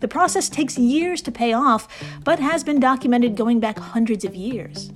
The 0.01 0.07
process 0.07 0.49
takes 0.49 0.77
years 0.77 1.21
to 1.23 1.31
pay 1.31 1.53
off, 1.53 1.87
but 2.23 2.39
has 2.39 2.63
been 2.63 2.79
documented 2.79 3.35
going 3.35 3.59
back 3.59 3.79
hundreds 3.79 4.25
of 4.25 4.35
years. 4.35 4.91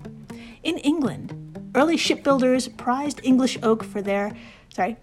In 0.64 0.78
England, 0.80 1.72
early 1.74 1.98
shipbuilders 1.98 2.68
prized 2.68 3.22
English 3.24 3.58
oak 3.64 3.84
for 3.84 4.02
their. 4.02 4.34
Sorry, 4.74 4.98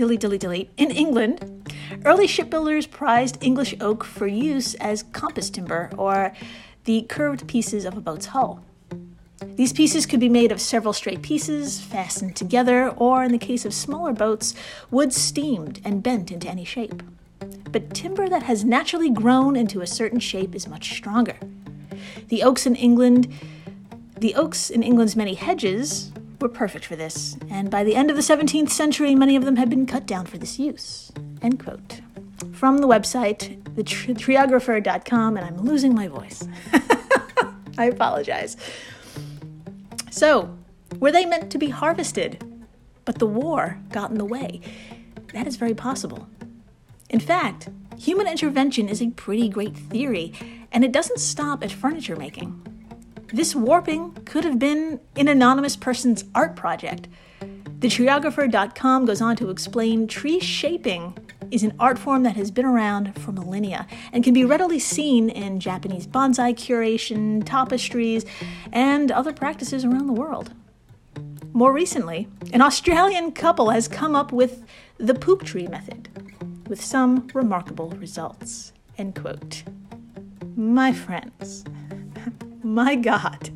delete, 0.00 0.20
dilly 0.20 0.38
dilly, 0.38 0.70
In 0.78 0.90
England, 0.90 1.70
early 2.06 2.26
shipbuilders 2.26 2.86
prized 2.86 3.36
English 3.42 3.74
oak 3.82 4.02
for 4.02 4.26
use 4.26 4.74
as 4.76 5.02
compass 5.02 5.50
timber 5.50 5.90
or 5.98 6.32
the 6.84 7.02
curved 7.02 7.46
pieces 7.46 7.84
of 7.84 7.98
a 7.98 8.00
boat's 8.00 8.26
hull. 8.26 8.64
These 9.56 9.74
pieces 9.74 10.06
could 10.06 10.18
be 10.18 10.30
made 10.30 10.52
of 10.52 10.60
several 10.60 10.94
straight 10.94 11.20
pieces, 11.20 11.82
fastened 11.82 12.34
together, 12.34 12.88
or 12.88 13.24
in 13.24 13.30
the 13.30 13.36
case 13.36 13.66
of 13.66 13.74
smaller 13.74 14.14
boats, 14.14 14.54
wood 14.90 15.12
steamed 15.12 15.82
and 15.84 16.02
bent 16.02 16.32
into 16.32 16.48
any 16.48 16.64
shape. 16.64 17.02
But 17.70 17.92
timber 17.92 18.26
that 18.26 18.44
has 18.44 18.64
naturally 18.64 19.10
grown 19.10 19.54
into 19.54 19.82
a 19.82 19.86
certain 19.86 20.18
shape 20.18 20.54
is 20.54 20.66
much 20.66 20.94
stronger. 20.94 21.36
The 22.28 22.42
oaks 22.42 22.64
in 22.64 22.74
England, 22.74 23.30
the 24.18 24.34
oaks 24.34 24.70
in 24.70 24.82
England's 24.82 25.14
many 25.14 25.34
hedges 25.34 26.10
were 26.40 26.48
perfect 26.48 26.84
for 26.84 26.96
this, 26.96 27.36
and 27.50 27.70
by 27.70 27.84
the 27.84 27.94
end 27.94 28.10
of 28.10 28.16
the 28.16 28.22
17th 28.22 28.70
century, 28.70 29.14
many 29.14 29.36
of 29.36 29.44
them 29.44 29.56
had 29.56 29.70
been 29.70 29.86
cut 29.86 30.06
down 30.06 30.26
for 30.26 30.38
this 30.38 30.58
use. 30.58 31.12
End 31.42 31.62
quote. 31.62 32.00
From 32.52 32.78
the 32.78 32.88
website, 32.88 33.62
thetreeographer.com, 33.74 35.36
and 35.36 35.46
I'm 35.46 35.58
losing 35.58 35.94
my 35.94 36.08
voice. 36.08 36.46
I 37.78 37.84
apologize. 37.86 38.56
So, 40.10 40.56
were 40.98 41.12
they 41.12 41.24
meant 41.24 41.50
to 41.52 41.58
be 41.58 41.68
harvested? 41.68 42.44
But 43.04 43.18
the 43.18 43.26
war 43.26 43.78
got 43.90 44.10
in 44.10 44.18
the 44.18 44.24
way. 44.24 44.60
That 45.32 45.46
is 45.46 45.56
very 45.56 45.74
possible. 45.74 46.28
In 47.08 47.20
fact, 47.20 47.68
human 47.96 48.26
intervention 48.26 48.88
is 48.88 49.02
a 49.02 49.10
pretty 49.10 49.48
great 49.48 49.76
theory, 49.76 50.32
and 50.72 50.84
it 50.84 50.92
doesn't 50.92 51.20
stop 51.20 51.62
at 51.62 51.72
furniture 51.72 52.16
making. 52.16 52.69
This 53.32 53.54
warping 53.54 54.12
could 54.24 54.44
have 54.44 54.58
been 54.58 55.00
an 55.14 55.28
anonymous 55.28 55.76
person's 55.76 56.24
art 56.34 56.56
project. 56.56 57.06
TheTreeographer.com 57.78 59.06
goes 59.06 59.22
on 59.22 59.36
to 59.36 59.50
explain 59.50 60.06
tree 60.06 60.40
shaping 60.40 61.16
is 61.50 61.62
an 61.62 61.74
art 61.78 61.98
form 61.98 62.24
that 62.24 62.36
has 62.36 62.50
been 62.50 62.64
around 62.64 63.18
for 63.18 63.32
millennia 63.32 63.86
and 64.12 64.22
can 64.22 64.34
be 64.34 64.44
readily 64.44 64.78
seen 64.78 65.28
in 65.30 65.60
Japanese 65.60 66.06
bonsai 66.06 66.54
curation, 66.54 67.42
tapestries, 67.44 68.24
and 68.72 69.10
other 69.10 69.32
practices 69.32 69.84
around 69.84 70.06
the 70.06 70.12
world. 70.12 70.52
More 71.52 71.72
recently, 71.72 72.28
an 72.52 72.62
Australian 72.62 73.32
couple 73.32 73.70
has 73.70 73.88
come 73.88 74.14
up 74.14 74.32
with 74.32 74.64
the 74.98 75.14
Pooktre 75.14 75.68
method, 75.68 76.08
with 76.68 76.82
some 76.82 77.28
remarkable 77.32 77.90
results. 77.90 78.72
End 78.98 79.14
quote. 79.14 79.64
My 80.56 80.92
friends, 80.92 81.64
my 82.62 82.94
God. 82.94 83.50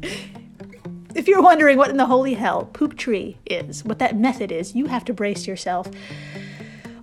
If 1.15 1.29
you're 1.29 1.43
wondering 1.43 1.79
what 1.79 1.91
in 1.91 1.97
the 1.97 2.07
holy 2.07 2.35
hell 2.35 2.69
Pooktre 2.73 3.37
is, 3.47 3.85
what 3.85 3.99
that 4.01 4.17
method 4.17 4.51
is, 4.51 4.75
you 4.75 4.87
have 4.87 5.05
to 5.05 5.15
brace 5.15 5.47
yourself. 5.47 5.89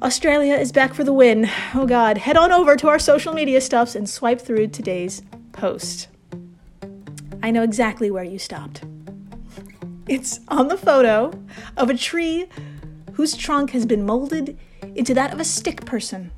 Australia 0.02 0.56
is 0.56 0.72
back 0.72 0.94
for 0.94 1.04
the 1.04 1.14
win. 1.14 1.50
Oh 1.74 1.86
God, 1.86 2.18
head 2.18 2.36
on 2.36 2.52
over 2.52 2.76
to 2.76 2.88
our 2.88 3.00
social 3.00 3.34
media 3.34 3.62
stuffs 3.62 3.96
and 3.96 4.10
swipe 4.10 4.42
through 4.42 4.68
today's 4.68 5.22
post. 5.54 6.08
I 7.44 7.52
know 7.52 7.64
exactly 7.64 8.12
where 8.12 8.24
you 8.24 8.38
stopped. 8.38 8.84
It's 10.08 10.40
on 10.48 10.68
the 10.68 10.78
photo 10.78 11.32
of 11.78 11.90
a 11.90 11.98
tree 11.98 12.48
whose 13.14 13.36
trunk 13.36 13.72
has 13.72 13.86
been 13.86 14.06
molded 14.06 14.58
into 14.96 15.14
that 15.14 15.34
of 15.34 15.40
a 15.40 15.46
stick 15.46 15.86
person. 15.86 16.32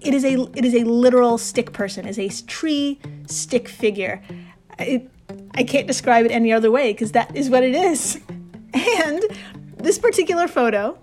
It 0.00 0.14
is 0.14 0.24
a 0.24 0.40
it 0.56 0.64
is 0.64 0.74
a 0.74 0.84
literal 0.84 1.38
stick 1.38 1.72
person, 1.72 2.06
is 2.06 2.18
a 2.18 2.28
tree 2.46 3.00
stick 3.26 3.68
figure. 3.68 4.22
It, 4.78 5.10
I 5.54 5.64
can't 5.64 5.86
describe 5.86 6.24
it 6.24 6.30
any 6.30 6.52
other 6.52 6.70
way 6.70 6.92
because 6.92 7.12
that 7.12 7.34
is 7.34 7.50
what 7.50 7.62
it 7.62 7.74
is. 7.74 8.20
And 8.74 9.24
this 9.78 9.98
particular 9.98 10.46
photo 10.46 10.98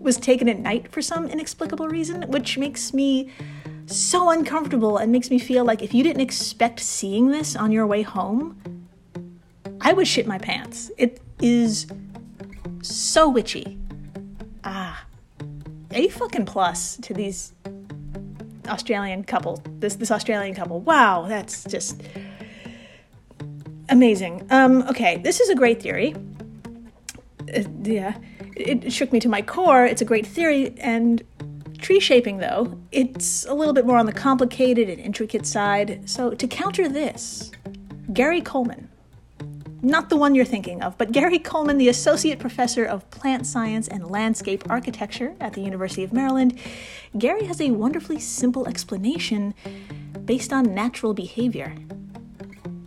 was 0.00 0.16
taken 0.16 0.48
at 0.48 0.58
night 0.58 0.90
for 0.90 1.02
some 1.02 1.26
inexplicable 1.26 1.86
reason, 1.86 2.22
which 2.30 2.56
makes 2.56 2.94
me 2.94 3.30
so 3.86 4.30
uncomfortable 4.30 4.96
and 4.96 5.12
makes 5.12 5.30
me 5.30 5.38
feel 5.38 5.64
like 5.64 5.82
if 5.82 5.92
you 5.92 6.02
didn't 6.02 6.22
expect 6.22 6.80
seeing 6.80 7.28
this 7.28 7.54
on 7.56 7.72
your 7.72 7.86
way 7.86 8.02
home, 8.02 8.58
I 9.80 9.92
would 9.92 10.08
shit 10.08 10.26
my 10.26 10.38
pants. 10.38 10.90
It 10.96 11.20
is 11.40 11.86
so 12.82 13.28
witchy. 13.28 13.78
Ah, 14.64 15.04
a 15.90 16.08
fucking 16.08 16.46
plus 16.46 16.96
to 16.98 17.14
these 17.14 17.52
Australian 18.68 19.24
couple. 19.24 19.62
This 19.78 19.96
this 19.96 20.10
Australian 20.10 20.54
couple. 20.54 20.80
Wow, 20.80 21.26
that's 21.28 21.64
just 21.64 22.02
amazing. 23.88 24.46
Um, 24.50 24.82
okay, 24.88 25.18
this 25.18 25.40
is 25.40 25.48
a 25.48 25.54
great 25.54 25.82
theory. 25.82 26.14
Uh, 27.54 27.62
yeah 27.82 28.16
it 28.56 28.92
shook 28.92 29.12
me 29.12 29.20
to 29.20 29.28
my 29.28 29.42
core. 29.42 29.84
It's 29.84 30.02
a 30.02 30.04
great 30.04 30.26
theory. 30.26 30.74
And 30.78 31.22
tree 31.78 32.00
shaping, 32.00 32.38
though, 32.38 32.78
it's 32.92 33.44
a 33.46 33.54
little 33.54 33.74
bit 33.74 33.86
more 33.86 33.98
on 33.98 34.06
the 34.06 34.12
complicated 34.12 34.88
and 34.88 35.00
intricate 35.00 35.46
side. 35.46 36.08
So, 36.08 36.30
to 36.30 36.46
counter 36.46 36.88
this, 36.88 37.50
Gary 38.12 38.40
Coleman, 38.40 38.83
not 39.84 40.08
the 40.08 40.16
one 40.16 40.34
you're 40.34 40.44
thinking 40.44 40.82
of, 40.82 40.96
but 40.98 41.12
Gary 41.12 41.38
Coleman, 41.38 41.78
the 41.78 41.88
Associate 41.88 42.38
Professor 42.38 42.84
of 42.84 43.08
Plant 43.10 43.46
Science 43.46 43.86
and 43.86 44.10
Landscape 44.10 44.64
Architecture 44.70 45.34
at 45.40 45.52
the 45.52 45.60
University 45.60 46.02
of 46.02 46.12
Maryland, 46.12 46.58
Gary 47.18 47.44
has 47.44 47.60
a 47.60 47.70
wonderfully 47.70 48.18
simple 48.18 48.66
explanation 48.66 49.54
based 50.24 50.52
on 50.52 50.74
natural 50.74 51.14
behavior. 51.14 51.74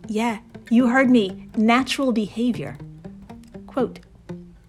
Yeah, 0.06 0.40
you 0.70 0.88
heard 0.88 1.10
me, 1.10 1.48
natural 1.56 2.12
behavior. 2.12 2.76
Quote, 3.66 4.00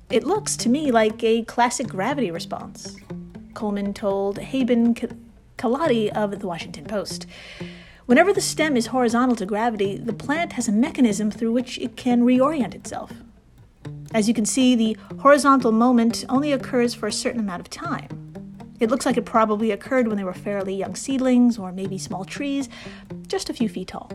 it 0.10 0.24
looks 0.24 0.56
to 0.58 0.70
me 0.70 0.92
like 0.92 1.24
a 1.24 1.44
classic 1.44 1.88
gravity 1.88 2.32
response, 2.32 2.98
Coleman 3.54 3.94
told 3.94 4.38
Haben 4.38 4.96
Khalati 5.58 6.10
of 6.10 6.40
the 6.40 6.48
Washington 6.48 6.86
Post. 6.86 7.26
Whenever 8.10 8.34
the 8.34 8.42
stem 8.42 8.76
is 8.76 8.88
horizontal 8.88 9.36
to 9.36 9.46
gravity, 9.46 9.96
the 9.96 10.12
plant 10.12 10.54
has 10.54 10.68
a 10.68 10.72
mechanism 10.72 11.30
through 11.30 11.52
which 11.52 11.78
it 11.78 11.96
can 11.96 12.24
reorient 12.24 12.74
itself. 12.74 13.14
As 14.16 14.28
you 14.28 14.34
can 14.34 14.48
see, 14.48 14.74
the 14.74 14.98
horizontal 15.20 15.72
moment 15.72 16.26
only 16.28 16.52
occurs 16.52 16.96
for 16.96 17.06
a 17.06 17.12
certain 17.12 17.40
amount 17.40 17.60
of 17.60 17.70
time. 17.70 18.10
It 18.80 18.90
looks 18.90 19.06
like 19.06 19.16
it 19.18 19.28
probably 19.28 19.70
occurred 19.70 20.08
when 20.08 20.18
they 20.18 20.24
were 20.24 20.34
fairly 20.34 20.74
young 20.74 20.96
seedlings 20.96 21.60
or 21.60 21.72
maybe 21.72 22.00
small 22.00 22.26
trees, 22.26 22.68
just 23.28 23.52
a 23.52 23.54
few 23.54 23.70
feet 23.70 23.90
tall. 23.90 24.12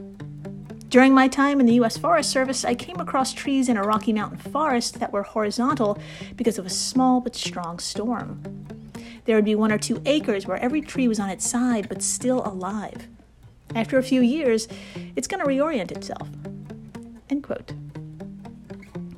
During 0.88 1.14
my 1.14 1.28
time 1.28 1.60
in 1.60 1.66
the 1.66 1.74
U.S. 1.74 1.96
Forest 1.96 2.30
Service, 2.30 2.64
I 2.64 2.74
came 2.74 2.98
across 2.98 3.32
trees 3.32 3.68
in 3.68 3.76
a 3.76 3.84
Rocky 3.84 4.12
Mountain 4.12 4.38
forest 4.38 4.98
that 4.98 5.12
were 5.12 5.22
horizontal 5.22 6.00
because 6.34 6.58
of 6.58 6.66
a 6.66 6.68
small 6.68 7.20
but 7.20 7.36
strong 7.36 7.78
storm. 7.78 8.42
There 9.24 9.36
would 9.36 9.44
be 9.44 9.54
one 9.54 9.70
or 9.70 9.78
two 9.78 10.02
acres 10.04 10.48
where 10.48 10.58
every 10.58 10.80
tree 10.80 11.06
was 11.06 11.20
on 11.20 11.30
its 11.30 11.48
side 11.48 11.88
but 11.88 12.02
still 12.02 12.44
alive. 12.44 13.06
After 13.74 13.98
a 13.98 14.02
few 14.02 14.20
years, 14.20 14.68
it's 15.16 15.28
going 15.28 15.40
to 15.40 15.48
reorient 15.48 15.90
itself. 15.90 16.28
End 17.30 17.42
quote. 17.42 17.72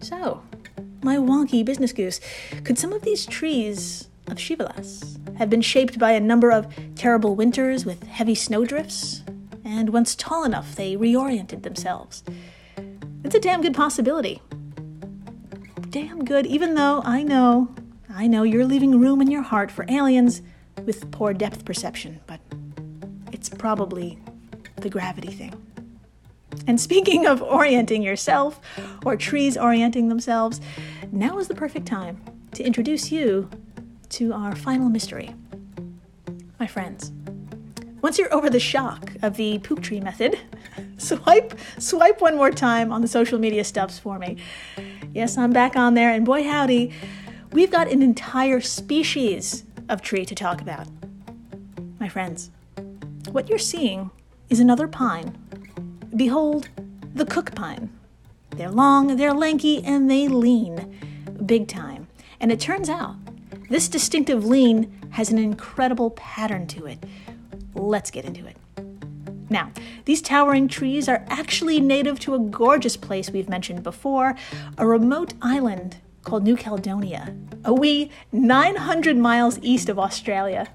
So, 0.00 0.42
my 1.02 1.16
wonky 1.16 1.64
business 1.64 1.92
goose, 1.92 2.20
could 2.64 2.78
some 2.78 2.92
of 2.92 3.02
these 3.02 3.26
trees 3.26 4.08
of 4.26 4.38
Krzywy 4.38 4.76
Las 4.76 5.18
have 5.38 5.50
been 5.50 5.62
shaped 5.62 5.98
by 5.98 6.12
a 6.12 6.20
number 6.20 6.50
of 6.50 6.66
terrible 6.94 7.34
winters 7.34 7.84
with 7.84 8.04
heavy 8.04 8.34
snowdrifts 8.34 9.22
and 9.66 9.90
once 9.90 10.14
tall 10.14 10.44
enough, 10.44 10.76
they 10.76 10.96
reoriented 10.96 11.64
themselves. 11.64 12.22
It's 13.24 13.34
a 13.34 13.40
damn 13.40 13.62
good 13.62 13.74
possibility. 13.74 14.40
Damn 15.90 16.24
good, 16.24 16.46
even 16.46 16.76
though 16.76 17.02
I 17.04 17.24
know, 17.24 17.74
I 18.08 18.28
know 18.28 18.44
you're 18.44 18.64
leaving 18.64 19.00
room 19.00 19.20
in 19.20 19.28
your 19.28 19.42
heart 19.42 19.72
for 19.72 19.84
aliens 19.88 20.40
with 20.84 21.10
poor 21.10 21.34
depth 21.34 21.64
perception, 21.64 22.20
but 22.28 22.38
it's 23.32 23.48
probably 23.48 24.20
the 24.86 24.90
gravity 24.90 25.32
thing. 25.32 25.52
And 26.68 26.80
speaking 26.80 27.26
of 27.26 27.42
orienting 27.42 28.02
yourself, 28.02 28.60
or 29.04 29.16
trees 29.16 29.56
orienting 29.56 30.08
themselves, 30.08 30.60
now 31.10 31.38
is 31.38 31.48
the 31.48 31.56
perfect 31.56 31.86
time 31.86 32.20
to 32.52 32.62
introduce 32.62 33.10
you 33.10 33.50
to 34.10 34.32
our 34.32 34.54
final 34.54 34.88
mystery. 34.88 35.34
My 36.60 36.68
friends, 36.68 37.10
once 38.00 38.16
you're 38.16 38.32
over 38.32 38.48
the 38.48 38.60
shock 38.60 39.12
of 39.22 39.36
the 39.36 39.58
Pooktre 39.58 40.00
method, 40.00 40.38
swipe 40.98 41.58
swipe 41.78 42.20
one 42.20 42.36
more 42.36 42.52
time 42.52 42.92
on 42.92 43.02
the 43.02 43.08
social 43.08 43.40
media 43.40 43.64
stuffs 43.64 43.98
for 43.98 44.20
me. 44.20 44.36
Yes, 45.12 45.36
I'm 45.36 45.52
back 45.52 45.74
on 45.74 45.94
there, 45.94 46.12
and 46.12 46.24
boy 46.24 46.44
howdy, 46.44 46.92
we've 47.50 47.72
got 47.72 47.90
an 47.90 48.02
entire 48.02 48.60
species 48.60 49.64
of 49.88 50.00
tree 50.00 50.24
to 50.24 50.34
talk 50.36 50.60
about. 50.60 50.86
My 51.98 52.08
friends, 52.08 52.50
what 53.32 53.48
you're 53.48 53.58
seeing 53.58 54.12
is 54.48 54.60
another 54.60 54.88
pine. 54.88 55.36
Behold, 56.14 56.68
the 57.14 57.26
cook 57.26 57.54
pine. 57.54 57.90
They're 58.50 58.70
long, 58.70 59.16
they're 59.16 59.34
lanky, 59.34 59.82
and 59.84 60.10
they 60.10 60.28
lean 60.28 60.98
big 61.44 61.68
time. 61.68 62.08
And 62.40 62.50
it 62.52 62.60
turns 62.60 62.88
out 62.88 63.16
this 63.68 63.88
distinctive 63.88 64.44
lean 64.44 64.92
has 65.10 65.30
an 65.30 65.38
incredible 65.38 66.10
pattern 66.10 66.66
to 66.68 66.86
it. 66.86 67.04
Let's 67.74 68.10
get 68.10 68.24
into 68.24 68.46
it. 68.46 68.56
Now, 69.48 69.70
these 70.04 70.22
towering 70.22 70.68
trees 70.68 71.08
are 71.08 71.24
actually 71.28 71.80
native 71.80 72.18
to 72.20 72.34
a 72.34 72.38
gorgeous 72.38 72.96
place 72.96 73.30
we've 73.30 73.48
mentioned 73.48 73.82
before, 73.82 74.34
a 74.76 74.86
remote 74.86 75.34
island 75.40 75.98
called 76.22 76.42
New 76.42 76.56
Caledonia, 76.56 77.34
a 77.64 77.72
wee 77.72 78.10
900 78.32 79.16
miles 79.16 79.58
east 79.62 79.88
of 79.88 79.98
Australia. 79.98 80.68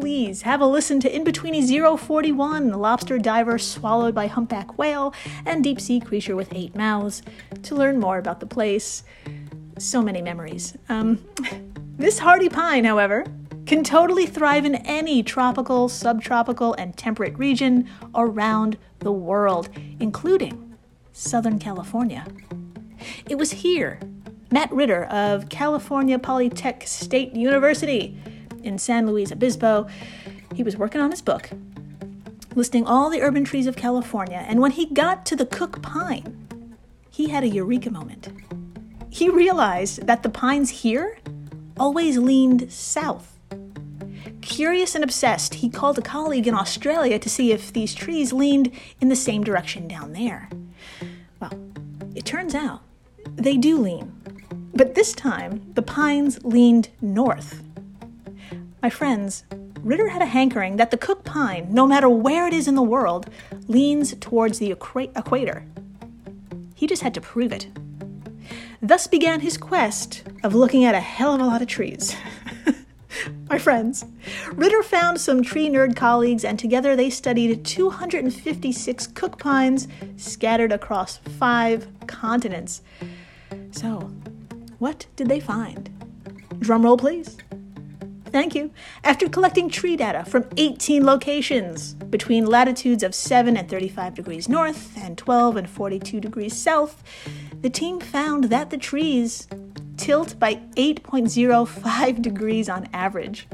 Please 0.00 0.42
have 0.42 0.62
a 0.62 0.66
listen 0.66 0.98
to 1.00 1.12
Inbetweenie 1.12 1.98
041, 1.98 2.70
the 2.70 2.78
lobster 2.78 3.18
diver 3.18 3.58
swallowed 3.58 4.14
by 4.14 4.28
humpback 4.28 4.78
whale 4.78 5.12
and 5.44 5.62
deep 5.62 5.78
sea 5.78 6.00
creature 6.00 6.34
with 6.34 6.54
eight 6.54 6.74
mouths, 6.74 7.20
to 7.64 7.74
learn 7.74 8.00
more 8.00 8.16
about 8.16 8.40
the 8.40 8.46
place. 8.46 9.04
So 9.76 10.00
many 10.00 10.22
memories. 10.22 10.74
Um, 10.88 11.22
this 11.98 12.18
hardy 12.18 12.48
pine, 12.48 12.86
however, 12.86 13.26
can 13.66 13.84
totally 13.84 14.24
thrive 14.24 14.64
in 14.64 14.76
any 14.76 15.22
tropical, 15.22 15.86
subtropical, 15.90 16.72
and 16.78 16.96
temperate 16.96 17.36
region 17.36 17.86
around 18.14 18.78
the 19.00 19.12
world, 19.12 19.68
including 20.00 20.78
Southern 21.12 21.58
California. 21.58 22.26
It 23.28 23.36
was 23.36 23.50
here 23.50 24.00
Matt 24.50 24.72
Ritter 24.72 25.04
of 25.04 25.50
California 25.50 26.18
Polytech 26.18 26.88
State 26.88 27.36
University 27.36 28.18
in 28.62 28.78
San 28.78 29.06
Luis 29.06 29.32
Obispo, 29.32 29.86
he 30.54 30.62
was 30.62 30.76
working 30.76 31.00
on 31.00 31.10
his 31.10 31.22
book, 31.22 31.50
listing 32.54 32.86
all 32.86 33.10
the 33.10 33.22
urban 33.22 33.44
trees 33.44 33.66
of 33.66 33.76
California, 33.76 34.44
and 34.48 34.60
when 34.60 34.72
he 34.72 34.86
got 34.86 35.24
to 35.26 35.36
the 35.36 35.46
Cook 35.46 35.82
Pine, 35.82 36.76
he 37.10 37.28
had 37.28 37.44
a 37.44 37.48
eureka 37.48 37.90
moment. 37.90 38.28
He 39.10 39.28
realized 39.28 40.06
that 40.06 40.22
the 40.22 40.28
pines 40.28 40.70
here 40.70 41.18
always 41.78 42.18
leaned 42.18 42.70
south 42.72 43.30
Curious 44.40 44.94
and 44.94 45.04
obsessed, 45.04 45.54
he 45.54 45.68
called 45.68 45.98
a 45.98 46.02
colleague 46.02 46.48
in 46.48 46.54
Australia 46.54 47.18
to 47.18 47.28
see 47.28 47.52
if 47.52 47.72
these 47.72 47.94
trees 47.94 48.32
leaned 48.32 48.72
in 49.00 49.08
the 49.08 49.16
same 49.16 49.44
direction 49.44 49.86
down 49.86 50.12
there. 50.12 50.48
Well, 51.40 51.52
it 52.14 52.24
turns 52.24 52.54
out 52.54 52.80
they 53.36 53.56
do 53.56 53.78
lean, 53.78 54.12
but 54.74 54.94
this 54.94 55.12
time 55.12 55.70
the 55.74 55.82
pines 55.82 56.42
leaned 56.44 56.88
north. 57.00 57.62
My 58.82 58.88
friends, 58.88 59.44
Ritter 59.82 60.08
had 60.08 60.22
a 60.22 60.26
hankering 60.26 60.76
that 60.76 60.90
the 60.90 60.96
Cook 60.96 61.24
pine, 61.24 61.68
no 61.70 61.86
matter 61.86 62.08
where 62.08 62.46
it 62.46 62.54
is 62.54 62.66
in 62.66 62.74
the 62.74 62.82
world, 62.82 63.28
leans 63.68 64.14
towards 64.14 64.58
the 64.58 64.72
equa- 64.74 65.16
equator. 65.16 65.64
He 66.74 66.86
just 66.86 67.02
had 67.02 67.12
to 67.14 67.20
prove 67.20 67.52
it. 67.52 67.68
Thus 68.80 69.06
began 69.06 69.40
his 69.40 69.58
quest 69.58 70.22
of 70.42 70.54
looking 70.54 70.84
at 70.84 70.94
a 70.94 71.00
hell 71.00 71.34
of 71.34 71.40
a 71.40 71.44
lot 71.44 71.60
of 71.60 71.68
trees. 71.68 72.16
my 73.50 73.58
friends. 73.58 74.06
Ritter 74.52 74.82
found 74.82 75.20
some 75.20 75.42
tree 75.42 75.68
nerd 75.68 75.94
colleagues, 75.96 76.44
and 76.44 76.58
together 76.58 76.96
they 76.96 77.10
studied 77.10 77.64
256 77.64 79.06
cook 79.08 79.38
pines 79.38 79.88
scattered 80.16 80.72
across 80.72 81.18
five 81.18 81.86
continents. 82.06 82.80
So, 83.72 84.10
what 84.78 85.06
did 85.16 85.28
they 85.28 85.40
find? 85.40 85.90
Drumroll, 86.60 86.98
please. 86.98 87.36
Thank 88.30 88.54
you. 88.54 88.70
After 89.02 89.28
collecting 89.28 89.68
tree 89.68 89.96
data 89.96 90.24
from 90.24 90.48
18 90.56 91.04
locations 91.04 91.94
between 91.94 92.46
latitudes 92.46 93.02
of 93.02 93.14
7 93.14 93.56
and 93.56 93.68
35 93.68 94.14
degrees 94.14 94.48
north 94.48 94.96
and 94.96 95.18
12 95.18 95.56
and 95.56 95.68
42 95.68 96.20
degrees 96.20 96.56
south, 96.56 97.02
the 97.60 97.70
team 97.70 97.98
found 97.98 98.44
that 98.44 98.70
the 98.70 98.78
trees 98.78 99.48
tilt 99.96 100.38
by 100.38 100.54
8.05 100.76 102.22
degrees 102.22 102.68
on 102.68 102.88
average, 102.92 103.48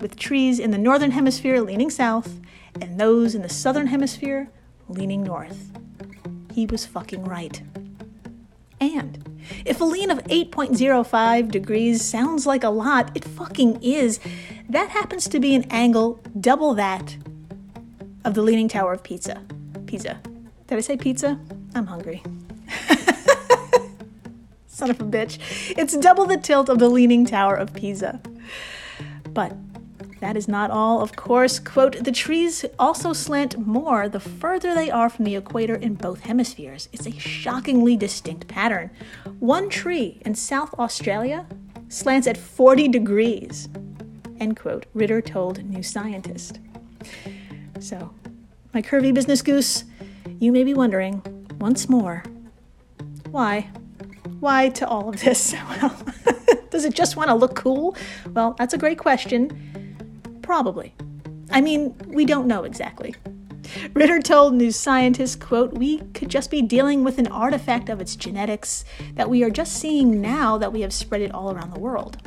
with 0.00 0.16
trees 0.16 0.58
in 0.58 0.70
the 0.70 0.78
northern 0.78 1.12
hemisphere 1.12 1.60
leaning 1.60 1.90
south 1.90 2.40
and 2.80 3.00
those 3.00 3.34
in 3.34 3.42
the 3.42 3.48
southern 3.48 3.86
hemisphere 3.86 4.50
leaning 4.88 5.22
north. 5.22 5.70
He 6.52 6.66
was 6.66 6.84
fucking 6.84 7.24
right. 7.24 7.62
And 8.84 9.40
if 9.64 9.80
a 9.80 9.84
lean 9.84 10.10
of 10.10 10.18
8.05 10.24 11.50
degrees 11.50 12.02
sounds 12.02 12.46
like 12.46 12.64
a 12.64 12.70
lot, 12.70 13.10
it 13.14 13.24
fucking 13.24 13.82
is. 13.82 14.20
That 14.68 14.90
happens 14.90 15.28
to 15.28 15.40
be 15.40 15.54
an 15.54 15.64
angle 15.70 16.20
double 16.40 16.74
that 16.74 17.16
of 18.24 18.34
the 18.34 18.42
Leaning 18.42 18.68
Tower 18.68 18.92
of 18.92 19.02
Pizza. 19.02 19.42
Pizza. 19.86 20.20
Did 20.66 20.78
I 20.78 20.80
say 20.80 20.96
pizza? 20.96 21.38
I'm 21.74 21.86
hungry. 21.86 22.22
Son 24.66 24.90
of 24.90 25.00
a 25.00 25.04
bitch. 25.04 25.38
It's 25.76 25.96
double 25.96 26.26
the 26.26 26.36
tilt 26.36 26.68
of 26.68 26.78
the 26.78 26.88
Leaning 26.88 27.26
Tower 27.26 27.54
of 27.54 27.74
Pisa. 27.74 28.20
But 29.32 29.52
that 30.24 30.38
is 30.38 30.48
not 30.48 30.70
all, 30.70 31.02
of 31.02 31.14
course. 31.16 31.58
Quote, 31.58 32.02
the 32.02 32.10
trees 32.10 32.64
also 32.78 33.12
slant 33.12 33.58
more 33.58 34.08
the 34.08 34.18
further 34.18 34.74
they 34.74 34.90
are 34.90 35.10
from 35.10 35.26
the 35.26 35.36
equator 35.36 35.74
in 35.74 35.96
both 35.96 36.20
hemispheres. 36.20 36.88
It's 36.94 37.06
a 37.06 37.12
shockingly 37.12 37.94
distinct 37.94 38.48
pattern. 38.48 38.90
One 39.38 39.68
tree 39.68 40.22
in 40.24 40.34
South 40.34 40.72
Australia 40.78 41.44
slants 41.90 42.26
at 42.26 42.38
40 42.38 42.88
degrees, 42.88 43.68
end 44.40 44.56
quote, 44.58 44.86
Ritter 44.94 45.20
told 45.20 45.62
New 45.62 45.82
Scientist. 45.82 46.58
So, 47.78 48.14
my 48.72 48.80
curvy 48.80 49.12
business 49.12 49.42
goose, 49.42 49.84
you 50.40 50.52
may 50.52 50.64
be 50.64 50.72
wondering, 50.72 51.20
once 51.60 51.86
more, 51.86 52.24
why? 53.30 53.68
Why 54.40 54.70
to 54.70 54.88
all 54.88 55.10
of 55.10 55.20
this? 55.20 55.54
Well, 55.68 55.94
does 56.70 56.86
it 56.86 56.94
just 56.94 57.14
want 57.14 57.28
to 57.28 57.34
look 57.34 57.54
cool? 57.54 57.94
Well, 58.32 58.54
that's 58.58 58.72
a 58.72 58.78
great 58.78 58.98
question. 58.98 59.73
Probably. 60.44 60.94
I 61.50 61.62
mean, 61.62 61.94
we 62.06 62.26
don't 62.26 62.46
know 62.46 62.64
exactly. 62.64 63.14
Ritter 63.94 64.20
told 64.20 64.52
New 64.52 64.70
Scientist, 64.70 65.40
quote, 65.40 65.72
we 65.72 65.98
could 66.12 66.28
just 66.28 66.50
be 66.50 66.60
dealing 66.60 67.02
with 67.02 67.18
an 67.18 67.28
artifact 67.28 67.88
of 67.88 67.98
its 67.98 68.14
genetics 68.14 68.84
that 69.14 69.30
we 69.30 69.42
are 69.42 69.48
just 69.48 69.72
seeing 69.72 70.20
now 70.20 70.58
that 70.58 70.70
we 70.70 70.82
have 70.82 70.92
spread 70.92 71.22
it 71.22 71.32
all 71.32 71.50
around 71.50 71.72
the 71.72 71.80
world. 71.80 72.18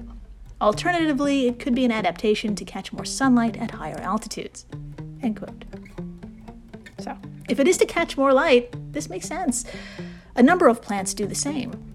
Alternatively, 0.60 1.48
it 1.48 1.60
could 1.60 1.76
be 1.76 1.86
an 1.86 1.92
adaptation 1.92 2.56
to 2.56 2.66
catch 2.66 2.92
more 2.92 3.06
sunlight 3.06 3.56
at 3.58 3.70
higher 3.70 4.00
altitudes. 4.00 4.66
End 5.22 5.38
quote. 5.38 5.64
So, 6.98 7.16
if 7.48 7.60
it 7.60 7.68
is 7.68 7.78
to 7.78 7.86
catch 7.86 8.18
more 8.18 8.34
light, 8.34 8.74
this 8.94 9.10
makes 9.10 9.28
sense. 9.28 9.64
A 10.36 10.42
number 10.42 10.68
of 10.68 10.82
plants 10.82 11.14
do 11.14 11.28
the 11.28 11.36
same. 11.36 11.87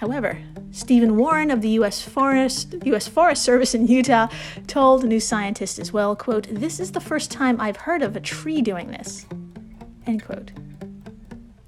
However, 0.00 0.38
Stephen 0.70 1.18
Warren 1.18 1.50
of 1.50 1.60
the 1.60 1.68
U.S. 1.80 2.00
Forest, 2.00 2.74
U.S. 2.86 3.06
Forest 3.06 3.42
Service 3.42 3.74
in 3.74 3.86
Utah 3.86 4.28
told 4.66 5.04
New 5.04 5.20
Scientist 5.20 5.78
as 5.78 5.92
well, 5.92 6.16
quote, 6.16 6.46
This 6.50 6.80
is 6.80 6.92
the 6.92 7.02
first 7.02 7.30
time 7.30 7.60
I've 7.60 7.76
heard 7.76 8.00
of 8.00 8.16
a 8.16 8.20
tree 8.20 8.62
doing 8.62 8.90
this. 8.90 9.26
End 10.06 10.24
quote. 10.24 10.52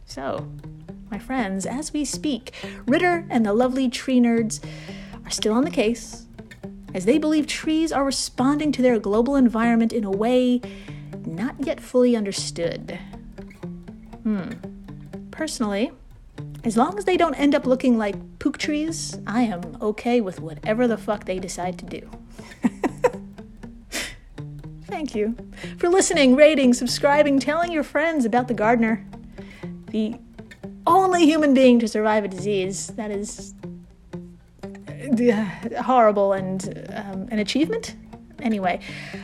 So, 0.06 0.50
my 1.10 1.18
friends, 1.18 1.66
as 1.66 1.92
we 1.92 2.06
speak, 2.06 2.54
Ritter 2.86 3.26
and 3.28 3.44
the 3.44 3.52
lovely 3.52 3.90
tree 3.90 4.18
nerds 4.18 4.64
are 5.26 5.30
still 5.30 5.52
on 5.52 5.64
the 5.64 5.70
case, 5.70 6.24
as 6.94 7.04
they 7.04 7.18
believe 7.18 7.46
trees 7.46 7.92
are 7.92 8.02
responding 8.02 8.72
to 8.72 8.80
their 8.80 8.98
global 8.98 9.36
environment 9.36 9.92
in 9.92 10.04
a 10.04 10.10
way 10.10 10.62
not 11.26 11.56
yet 11.60 11.82
fully 11.82 12.16
understood. 12.16 12.98
Hmm. 14.22 14.52
Personally, 15.30 15.92
as 16.64 16.76
long 16.76 16.96
as 16.98 17.04
they 17.04 17.16
don't 17.16 17.34
end 17.34 17.54
up 17.54 17.66
looking 17.66 17.98
like 17.98 18.38
pook 18.38 18.58
trees, 18.58 19.18
I 19.26 19.42
am 19.42 19.76
okay 19.80 20.20
with 20.20 20.40
whatever 20.40 20.86
the 20.86 20.96
fuck 20.96 21.24
they 21.24 21.38
decide 21.38 21.78
to 21.78 21.86
do. 21.86 22.10
Thank 24.86 25.14
you 25.14 25.36
for 25.78 25.88
listening, 25.88 26.36
rating, 26.36 26.74
subscribing, 26.74 27.40
telling 27.40 27.72
your 27.72 27.82
friends 27.82 28.24
about 28.24 28.46
the 28.46 28.54
gardener. 28.54 29.04
The 29.90 30.14
only 30.86 31.26
human 31.26 31.54
being 31.54 31.78
to 31.80 31.88
survive 31.88 32.24
a 32.24 32.28
disease 32.28 32.88
that 32.88 33.10
is 33.10 33.54
uh, 34.62 35.82
horrible 35.82 36.32
and 36.32 36.86
um, 36.94 37.28
an 37.30 37.38
achievement. 37.40 37.96
Anyway, 38.40 38.80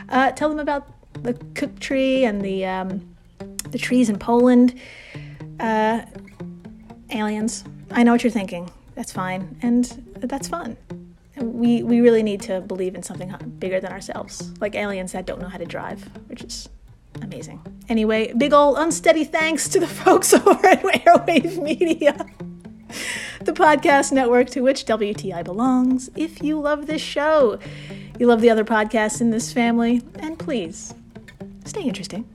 uh, 0.09 0.31
tell 0.31 0.49
them 0.49 0.59
about 0.59 0.87
the 1.23 1.33
cook 1.55 1.79
tree 1.79 2.25
and 2.25 2.41
the 2.41 2.65
um, 2.65 3.15
the 3.69 3.77
trees 3.77 4.09
in 4.09 4.17
Poland. 4.17 4.79
Uh, 5.59 6.01
aliens. 7.11 7.63
I 7.91 8.03
know 8.03 8.11
what 8.11 8.23
you're 8.23 8.31
thinking. 8.31 8.71
That's 8.95 9.11
fine, 9.11 9.57
and 9.61 9.85
that's 10.15 10.47
fun. 10.47 10.77
We 11.37 11.83
we 11.83 12.01
really 12.01 12.23
need 12.23 12.41
to 12.41 12.61
believe 12.61 12.95
in 12.95 13.03
something 13.03 13.33
bigger 13.59 13.79
than 13.79 13.91
ourselves, 13.91 14.51
like 14.59 14.75
aliens 14.75 15.13
that 15.13 15.25
don't 15.25 15.39
know 15.39 15.47
how 15.47 15.57
to 15.57 15.65
drive, 15.65 16.09
which 16.27 16.43
is 16.43 16.69
amazing. 17.21 17.61
Anyway, 17.87 18.33
big 18.33 18.53
ol' 18.53 18.75
unsteady 18.75 19.23
thanks 19.23 19.69
to 19.69 19.79
the 19.79 19.87
folks 20.03 20.33
over 20.33 20.67
at 20.67 20.83
Airwave 20.83 21.61
Media, 21.61 22.25
the 23.41 23.53
podcast 23.53 24.11
network 24.11 24.49
to 24.49 24.61
which 24.61 24.85
WTI 24.85 25.43
belongs. 25.43 26.09
If 26.15 26.43
you 26.43 26.59
love 26.59 26.87
this 26.87 27.01
show, 27.01 27.59
you 28.19 28.27
love 28.27 28.41
the 28.41 28.49
other 28.49 28.65
podcasts 28.65 29.21
in 29.21 29.29
this 29.29 29.53
family, 29.53 30.01
and 30.15 30.37
please 30.37 30.93
stay 31.63 31.83
interesting. 31.83 32.27